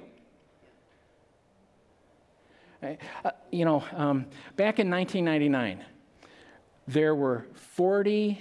[2.81, 5.83] Uh, you know, um, back in 1999,
[6.87, 8.39] there were 40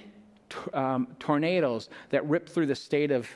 [0.49, 3.27] t- um, tornadoes that ripped through the state of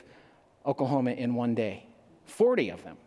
[0.65, 1.85] Oklahoma in one day
[2.25, 2.97] 40 of them.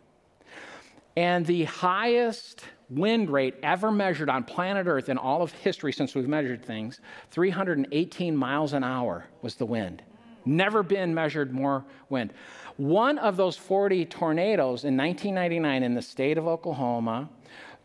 [1.15, 6.13] And the highest wind rate ever measured on planet Earth in all of history since
[6.13, 6.99] we've measured things
[7.31, 10.03] 318 miles an hour was the wind.
[10.45, 12.33] Never been measured more wind.
[12.77, 17.29] One of those 40 tornadoes in 1999 in the state of Oklahoma,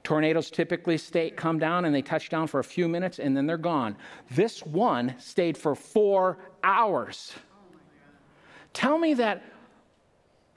[0.03, 3.47] tornadoes typically stay, come down and they touch down for a few minutes and then
[3.47, 3.97] they're gone.
[4.31, 7.33] This one stayed for four hours.
[8.73, 9.43] Tell me that,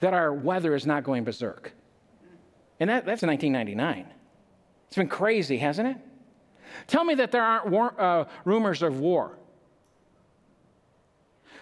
[0.00, 1.72] that our weather is not going berserk.
[2.80, 4.06] And that, that's 1999.
[4.88, 5.96] It's been crazy, hasn't it?
[6.86, 9.38] Tell me that there aren't war, uh, rumors of war.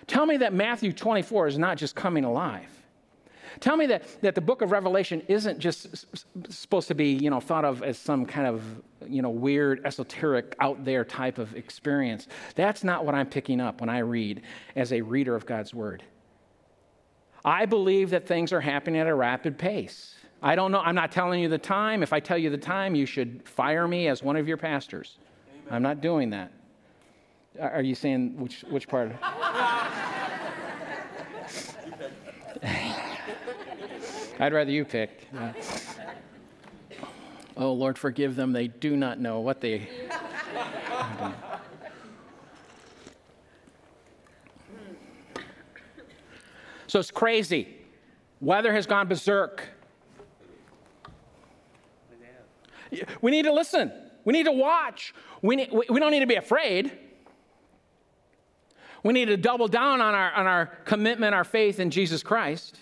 [0.07, 2.69] Tell me that Matthew 24 is not just coming alive.
[3.61, 6.07] Tell me that, that the book of Revelation isn't just
[6.49, 8.63] supposed to be, you know, thought of as some kind of,
[9.07, 12.29] you know, weird, esoteric, out there type of experience.
[12.55, 14.43] That's not what I'm picking up when I read
[14.75, 16.03] as a reader of God's word.
[17.45, 20.15] I believe that things are happening at a rapid pace.
[20.43, 20.81] I don't know.
[20.81, 22.03] I'm not telling you the time.
[22.03, 25.19] If I tell you the time, you should fire me as one of your pastors.
[25.49, 25.75] Amen.
[25.75, 26.53] I'm not doing that.
[27.61, 29.13] Are you saying which, which part?
[34.39, 35.28] I'd rather you pick.
[35.33, 35.53] Yeah.
[37.55, 38.53] Oh, Lord, forgive them.
[38.53, 39.87] They do not know what they.
[46.87, 47.76] so it's crazy.
[48.41, 49.68] Weather has gone berserk.
[53.20, 53.93] We need to listen.
[54.24, 55.14] We need to watch.
[55.43, 56.91] We, need, we don't need to be afraid.
[59.03, 62.78] We need to double down on our, on our commitment, our faith in Jesus Christ.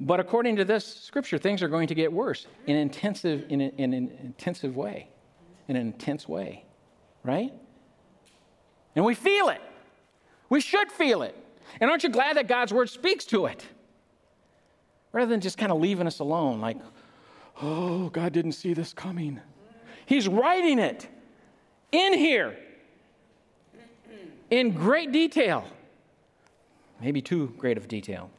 [0.00, 3.92] But according to this scripture, things are going to get worse in, intensive, in, in
[3.92, 5.08] an intensive way,
[5.68, 6.64] in an intense way,
[7.22, 7.52] right?
[8.96, 9.60] And we feel it.
[10.48, 11.36] We should feel it.
[11.80, 13.64] And aren't you glad that God's word speaks to it?
[15.12, 16.78] Rather than just kind of leaving us alone, like,
[17.60, 19.38] oh, God didn't see this coming.
[20.06, 21.08] He's writing it
[21.92, 22.56] in here
[24.50, 25.64] in great detail,
[27.00, 28.30] maybe too great of detail.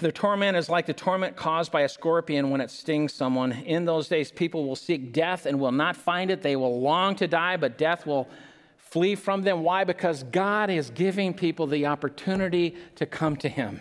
[0.00, 3.52] The torment is like the torment caused by a scorpion when it stings someone.
[3.52, 6.42] In those days, people will seek death and will not find it.
[6.42, 8.28] They will long to die, but death will
[8.76, 9.62] flee from them.
[9.62, 9.84] Why?
[9.84, 13.80] Because God is giving people the opportunity to come to Him.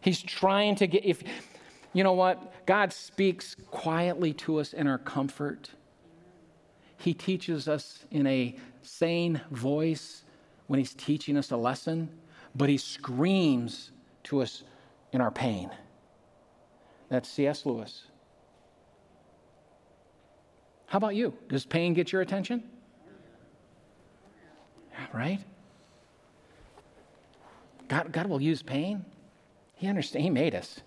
[0.00, 1.22] He's trying to get, if,
[1.92, 2.66] you know what?
[2.66, 5.70] God speaks quietly to us in our comfort.
[6.96, 10.24] He teaches us in a sane voice
[10.66, 12.10] when He's teaching us a lesson,
[12.54, 13.90] but He screams
[14.24, 14.64] to us
[15.12, 15.70] in our pain.
[17.08, 17.66] That's C.S.
[17.66, 18.04] Lewis.
[20.86, 21.34] How about you?
[21.48, 22.62] Does pain get your attention?
[25.12, 25.40] Right?
[27.88, 29.04] God, God will use pain.
[29.74, 30.24] He understands.
[30.24, 30.80] He made us.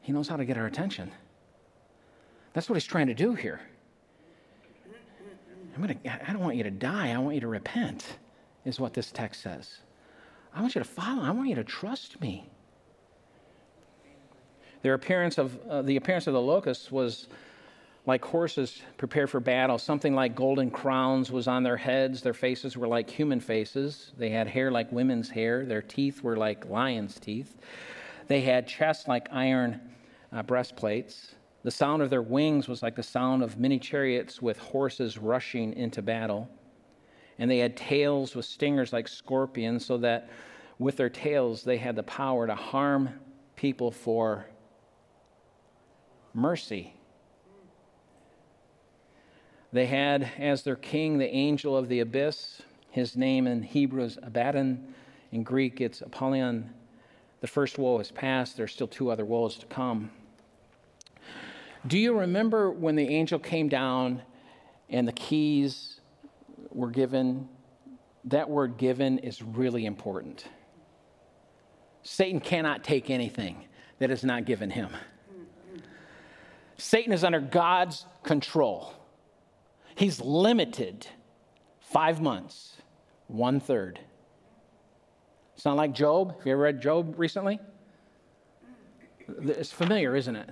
[0.00, 1.10] He knows how to get our attention.
[2.52, 3.60] That's what he's trying to do here.
[5.74, 7.12] I'm gonna, I don't want you to die.
[7.12, 8.18] I want you to repent,
[8.64, 9.78] is what this text says.
[10.54, 11.22] I want you to follow.
[11.22, 12.46] I want you to trust me.
[14.82, 17.28] Their appearance of, uh, the appearance of the locusts was
[18.04, 19.78] like horses prepared for battle.
[19.78, 22.20] Something like golden crowns was on their heads.
[22.20, 24.12] Their faces were like human faces.
[24.18, 25.64] They had hair like women's hair.
[25.64, 27.56] Their teeth were like lions' teeth.
[28.26, 29.80] They had chests like iron
[30.32, 31.34] uh, breastplates.
[31.62, 35.72] The sound of their wings was like the sound of many chariots with horses rushing
[35.74, 36.48] into battle.
[37.42, 40.30] And they had tails with stingers like scorpions, so that
[40.78, 43.18] with their tails they had the power to harm
[43.56, 44.46] people for
[46.32, 46.94] mercy.
[49.72, 52.62] They had as their king the angel of the abyss.
[52.90, 54.94] His name in Hebrew is Abaddon.
[55.32, 56.72] In Greek, it's Apollyon.
[57.40, 58.56] The first woe has passed.
[58.56, 60.12] There's still two other woes to come.
[61.88, 64.22] Do you remember when the angel came down
[64.88, 65.98] and the keys
[66.74, 67.48] were given?
[68.24, 70.44] That word given is really important.
[72.02, 73.64] Satan cannot take anything
[73.98, 74.90] that is not given him.
[76.76, 78.92] Satan is under God's control.
[79.94, 81.06] He's limited
[81.80, 82.76] five months,
[83.28, 84.00] one third.
[85.54, 86.36] It's not like Job.
[86.38, 87.60] Have you ever read Job recently?
[89.28, 90.48] It's familiar, isn't it?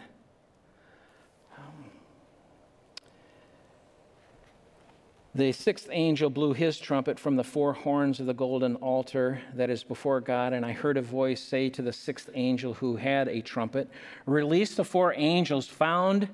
[5.41, 9.71] The sixth angel blew his trumpet from the four horns of the golden altar that
[9.71, 13.27] is before God, and I heard a voice say to the sixth angel who had
[13.27, 13.89] a trumpet,
[14.27, 16.29] Release the four angels found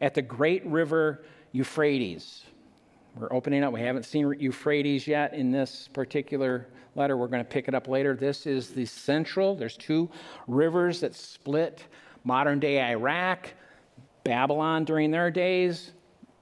[0.00, 1.22] at the great river
[1.52, 2.42] Euphrates.
[3.14, 3.72] We're opening up.
[3.72, 7.16] We haven't seen Euphrates yet in this particular letter.
[7.16, 8.16] We're going to pick it up later.
[8.16, 10.10] This is the central, there's two
[10.48, 11.84] rivers that split
[12.24, 13.54] modern day Iraq,
[14.24, 15.92] Babylon during their days,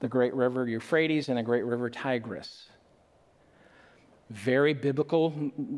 [0.00, 2.68] the great river Euphrates and the great river Tigris.
[4.30, 5.32] Very biblical,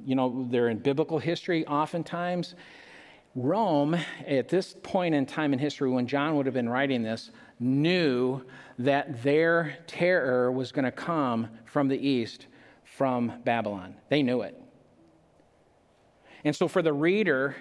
[0.05, 2.55] you know, they're in biblical history oftentimes.
[3.37, 3.97] Rome,
[4.27, 8.43] at this point in time in history, when John would have been writing this, knew
[8.79, 12.47] that their terror was going to come from the east,
[12.83, 13.95] from Babylon.
[14.09, 14.61] They knew it.
[16.43, 17.55] And so, for the reader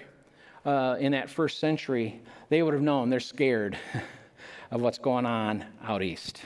[0.64, 3.78] uh, in that first century, they would have known they're scared
[4.70, 6.42] of what's going on out east.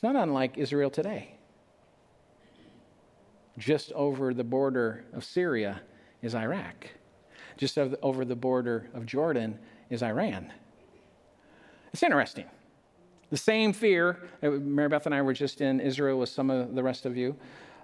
[0.00, 1.34] It's not unlike Israel today.
[3.58, 5.82] Just over the border of Syria
[6.22, 6.88] is Iraq.
[7.58, 9.58] Just over the border of Jordan
[9.90, 10.50] is Iran.
[11.92, 12.46] It's interesting.
[13.28, 16.82] The same fear, Mary Beth and I were just in Israel with some of the
[16.82, 17.36] rest of you.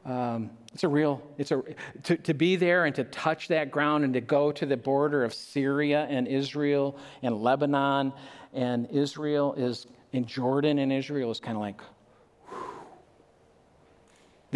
[0.07, 1.63] Um, it's a real, it's a,
[2.05, 5.23] to, to be there and to touch that ground and to go to the border
[5.23, 8.15] of Syria and Israel and Lebanon
[8.55, 11.79] and Israel is, in Jordan and Israel is kind of like.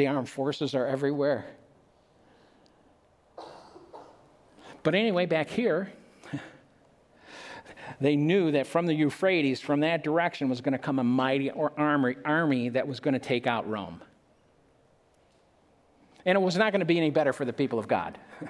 [0.00, 1.44] The armed forces are everywhere.
[4.82, 5.92] But anyway, back here,
[8.00, 11.50] they knew that from the Euphrates, from that direction, was going to come a mighty
[11.50, 14.00] army, army that was going to take out Rome.
[16.24, 18.18] And it was not going to be any better for the people of God.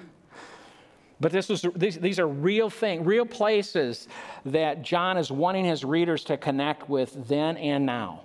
[1.21, 4.07] but this was, these, these are real things, real places
[4.45, 8.23] that John is wanting his readers to connect with then and now.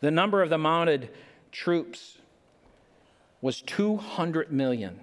[0.00, 1.10] The number of the mounted
[1.52, 2.18] troops
[3.40, 5.00] was 200 million.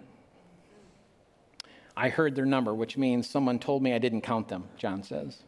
[1.95, 5.43] I heard their number, which means someone told me I didn't count them, John says.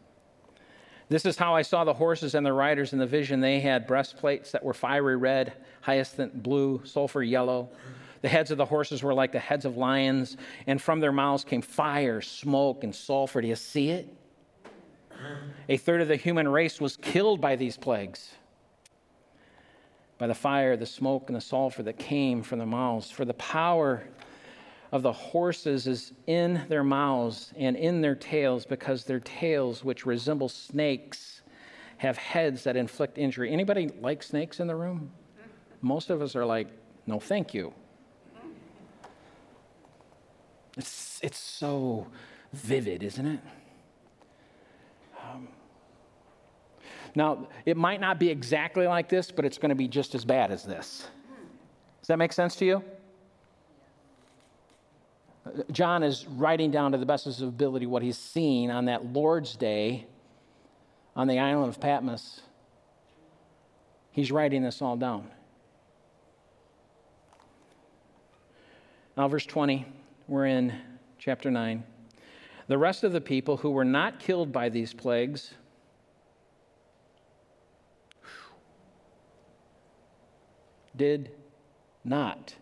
[1.08, 3.40] This is how I saw the horses and the riders in the vision.
[3.40, 7.68] They had breastplates that were fiery red, hyacinth blue, sulfur yellow.
[8.22, 10.36] The heads of the horses were like the heads of lions,
[10.66, 13.40] and from their mouths came fire, smoke, and sulfur.
[13.40, 14.12] Do you see it?
[15.68, 18.30] A third of the human race was killed by these plagues
[20.18, 23.10] by the fire, the smoke, and the sulfur that came from their mouths.
[23.10, 24.08] For the power
[24.92, 30.06] of the horses is in their mouths and in their tails, because their tails, which
[30.06, 31.42] resemble snakes,
[31.98, 33.52] have heads that inflict injury.
[33.52, 35.10] Anybody like snakes in the room?
[35.82, 36.68] Most of us are like,
[37.06, 37.72] no, thank you.
[40.76, 42.06] It's, it's so
[42.52, 43.40] vivid, isn't it?
[47.16, 50.24] Now, it might not be exactly like this, but it's going to be just as
[50.24, 51.08] bad as this.
[52.00, 52.84] Does that make sense to you?
[55.72, 59.12] John is writing down to the best of his ability what he's seen on that
[59.14, 60.06] Lord's Day
[61.14, 62.42] on the island of Patmos.
[64.10, 65.30] He's writing this all down.
[69.16, 69.86] Now, verse 20,
[70.28, 70.74] we're in
[71.18, 71.82] chapter 9.
[72.68, 75.54] The rest of the people who were not killed by these plagues
[80.96, 81.30] did
[82.04, 82.54] not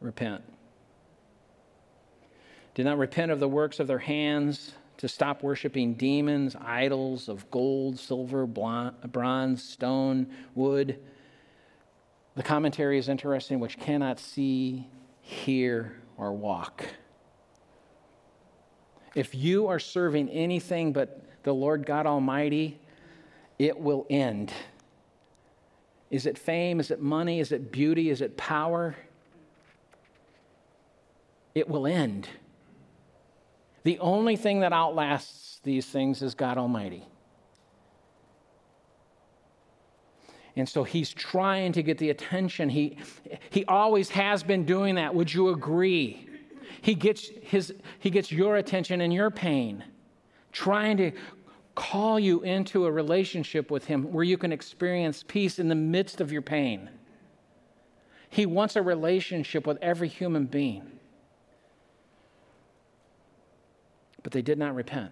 [0.00, 0.42] repent
[2.78, 7.50] did not repent of the works of their hands to stop worshiping demons, idols of
[7.50, 11.00] gold, silver, bronze, stone, wood.
[12.36, 14.86] The commentary is interesting, which cannot see,
[15.22, 16.86] hear, or walk.
[19.12, 22.78] If you are serving anything but the Lord God Almighty,
[23.58, 24.52] it will end.
[26.10, 26.80] Is it fame?
[26.80, 27.40] Is it money?
[27.40, 28.10] Is it beauty?
[28.10, 28.96] Is it power?
[31.54, 32.28] It will end.
[33.84, 37.06] The only thing that outlasts these things is God Almighty.
[40.56, 42.68] And so he's trying to get the attention.
[42.68, 42.96] He,
[43.50, 45.14] he always has been doing that.
[45.14, 46.28] Would you agree?
[46.82, 49.84] He gets, his, he gets your attention and your pain,
[50.52, 51.12] trying to
[51.78, 56.20] call you into a relationship with him where you can experience peace in the midst
[56.20, 56.90] of your pain.
[58.30, 60.98] He wants a relationship with every human being.
[64.28, 65.10] but they did not repent.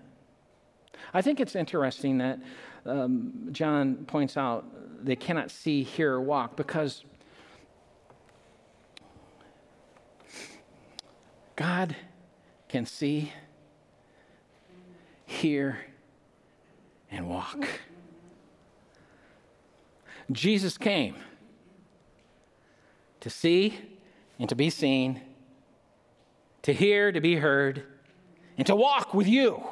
[1.15, 2.39] I think it's interesting that
[2.85, 4.67] um, John points out
[5.03, 7.03] they cannot see, hear, or walk because
[11.57, 11.97] God
[12.69, 13.33] can see,
[15.25, 15.79] hear,
[17.11, 17.69] and walk.
[20.33, 21.17] Jesus came
[23.21, 23.79] to see
[24.39, 25.21] and to be seen,
[26.63, 27.85] to hear, to be heard
[28.59, 29.63] and to walk with you.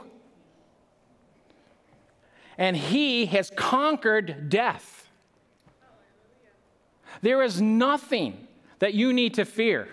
[2.57, 5.09] And he has conquered death.
[7.20, 8.47] There is nothing
[8.78, 9.89] that you need to fear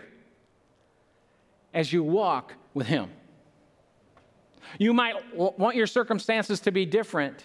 [1.73, 3.09] as you walk with him.
[4.79, 7.43] You might want your circumstances to be different.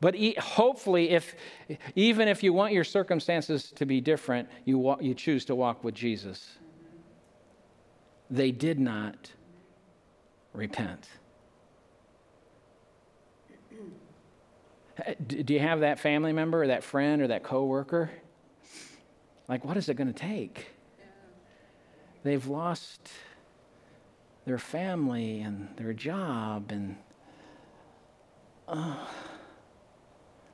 [0.00, 1.34] But hopefully, if,
[1.96, 5.82] even if you want your circumstances to be different, you, walk, you choose to walk
[5.82, 6.58] with Jesus.
[8.30, 9.32] They did not
[10.52, 11.08] repent.
[15.26, 18.10] Do you have that family member or that friend or that coworker?
[19.48, 20.68] Like, what is it going to take?
[22.22, 23.10] They've lost
[24.48, 26.96] their family and their job and.
[28.66, 28.96] Uh,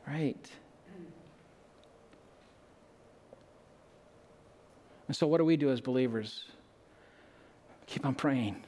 [0.07, 0.51] right.
[5.07, 6.45] And so, what do we do as believers?
[7.87, 8.65] Keep on praying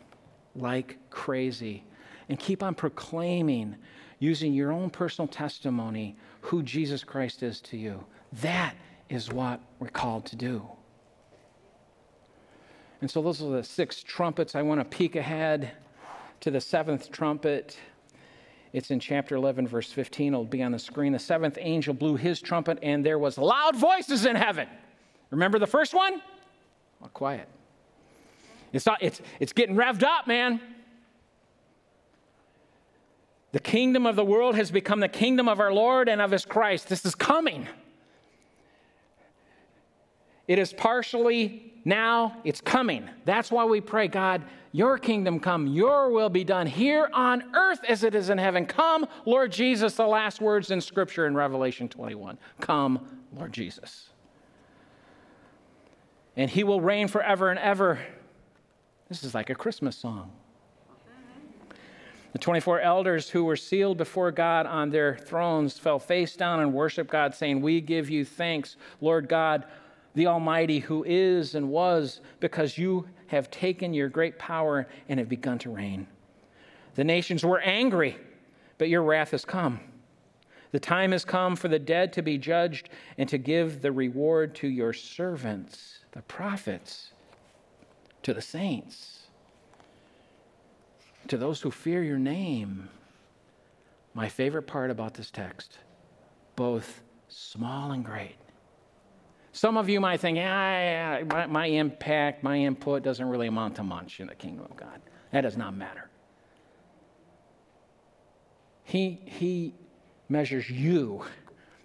[0.54, 1.82] like crazy
[2.28, 3.76] and keep on proclaiming
[4.18, 8.04] using your own personal testimony who Jesus Christ is to you.
[8.34, 8.74] That
[9.08, 10.66] is what we're called to do.
[13.00, 14.54] And so, those are the six trumpets.
[14.54, 15.72] I want to peek ahead
[16.40, 17.76] to the seventh trumpet.
[18.72, 20.32] It's in chapter 11, verse 15.
[20.32, 21.12] It'll be on the screen.
[21.12, 24.68] The seventh angel blew his trumpet, and there was loud voices in heaven.
[25.30, 26.22] Remember the first one?
[27.00, 27.48] Well, quiet.
[28.72, 30.60] It's, not, it's, it's getting revved up, man.
[33.52, 36.44] The kingdom of the world has become the kingdom of our Lord and of his
[36.44, 36.88] Christ.
[36.88, 37.66] This is coming.
[40.46, 43.08] It is partially now, it's coming.
[43.24, 47.78] That's why we pray, God, your kingdom come, your will be done here on earth
[47.88, 48.66] as it is in heaven.
[48.66, 52.38] Come, Lord Jesus, the last words in Scripture in Revelation 21.
[52.60, 54.08] Come, Lord Jesus.
[56.36, 58.00] And he will reign forever and ever.
[59.08, 60.32] This is like a Christmas song.
[62.32, 66.74] The 24 elders who were sealed before God on their thrones fell face down and
[66.74, 69.64] worshiped God, saying, We give you thanks, Lord God,
[70.16, 75.28] the Almighty, who is and was, because you have taken your great power and have
[75.28, 76.08] begun to reign.
[76.96, 78.16] The nations were angry,
[78.78, 79.78] but your wrath has come.
[80.72, 84.56] The time has come for the dead to be judged and to give the reward
[84.56, 87.12] to your servants, the prophets,
[88.24, 89.16] to the saints
[91.28, 92.88] to those who fear your name.
[94.14, 95.78] My favorite part about this text
[96.54, 98.36] both small and great.
[99.56, 103.82] Some of you might think, ah, yeah, my, impact, my input doesn't really amount to
[103.82, 105.00] much in the kingdom of God.
[105.32, 106.10] That does not matter.
[108.84, 109.72] He, he
[110.28, 111.24] measures you.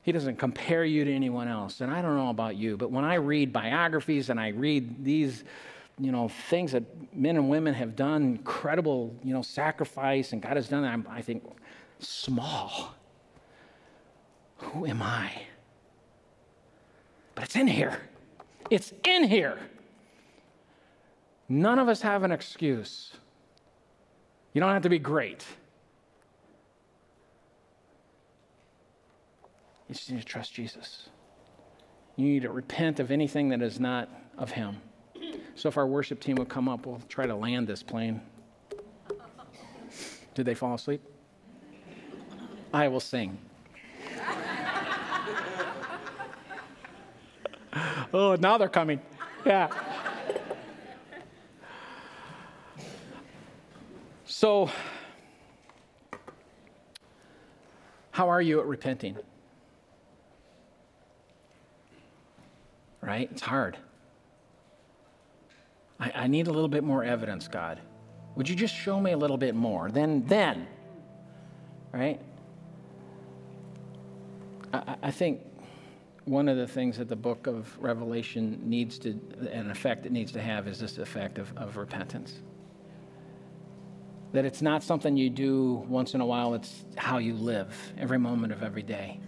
[0.03, 1.79] He doesn't compare you to anyone else.
[1.79, 5.45] And I don't know about you, but when I read biographies and I read these
[5.97, 6.83] you know, things that
[7.15, 11.21] men and women have done, incredible, you know, sacrifice, and God has done that, I
[11.21, 11.45] think,
[11.99, 12.95] small.
[14.57, 15.31] Who am I?
[17.41, 17.97] But it's in here.
[18.69, 19.57] It's in here.
[21.49, 23.13] None of us have an excuse.
[24.53, 25.43] You don't have to be great.
[29.89, 31.09] You just need to trust Jesus.
[32.15, 34.77] You need to repent of anything that is not of Him.
[35.55, 38.21] So if our worship team would come up, we'll try to land this plane.
[40.35, 41.01] Did they fall asleep?
[42.71, 43.39] I will sing.
[48.13, 49.01] Oh, now they're coming.
[49.45, 49.69] Yeah.
[54.25, 54.69] So,
[58.11, 59.17] how are you at repenting?
[63.01, 63.29] Right?
[63.31, 63.77] It's hard.
[65.99, 67.79] I, I need a little bit more evidence, God.
[68.35, 69.91] Would you just show me a little bit more?
[69.91, 70.67] Then, then,
[71.91, 72.19] right?
[74.73, 75.41] I, I think
[76.25, 79.19] one of the things that the book of Revelation needs to,
[79.51, 82.39] an effect it needs to have, is this effect of, of repentance.
[84.33, 88.19] That it's not something you do once in a while, it's how you live every
[88.19, 89.19] moment of every day.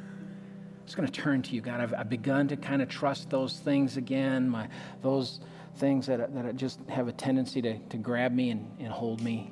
[0.85, 1.79] It's going to turn to you, God.
[1.79, 4.67] I've, I've begun to kind of trust those things again, my,
[5.01, 5.39] those
[5.77, 9.51] things that, that just have a tendency to, to grab me and, and hold me.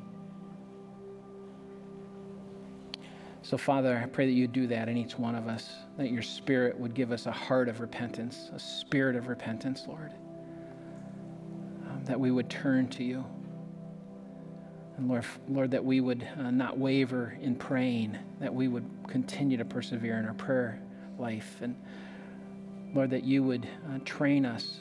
[3.51, 6.21] So, Father, I pray that you do that in each one of us, that your
[6.21, 10.13] Spirit would give us a heart of repentance, a spirit of repentance, Lord,
[11.89, 13.25] um, that we would turn to you.
[14.95, 19.57] And Lord, Lord that we would uh, not waver in praying, that we would continue
[19.57, 20.81] to persevere in our prayer
[21.19, 21.57] life.
[21.59, 21.75] And
[22.93, 24.77] Lord, that you would uh, train us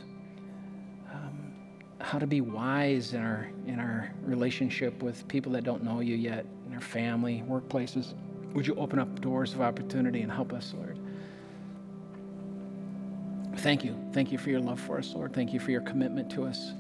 [2.01, 6.15] how to be wise in our in our relationship with people that don't know you
[6.15, 8.15] yet, in our family, workplaces.
[8.55, 10.99] Would you open up doors of opportunity and help us, Lord?
[13.59, 13.95] Thank you.
[14.13, 15.35] Thank you for your love for us, Lord.
[15.35, 16.73] Thank you for your commitment to us.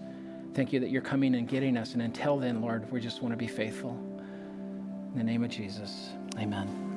[0.54, 1.92] Thank you that you're coming and getting us.
[1.92, 3.98] And until then, Lord, we just want to be faithful.
[5.12, 6.89] In the name of Jesus, amen.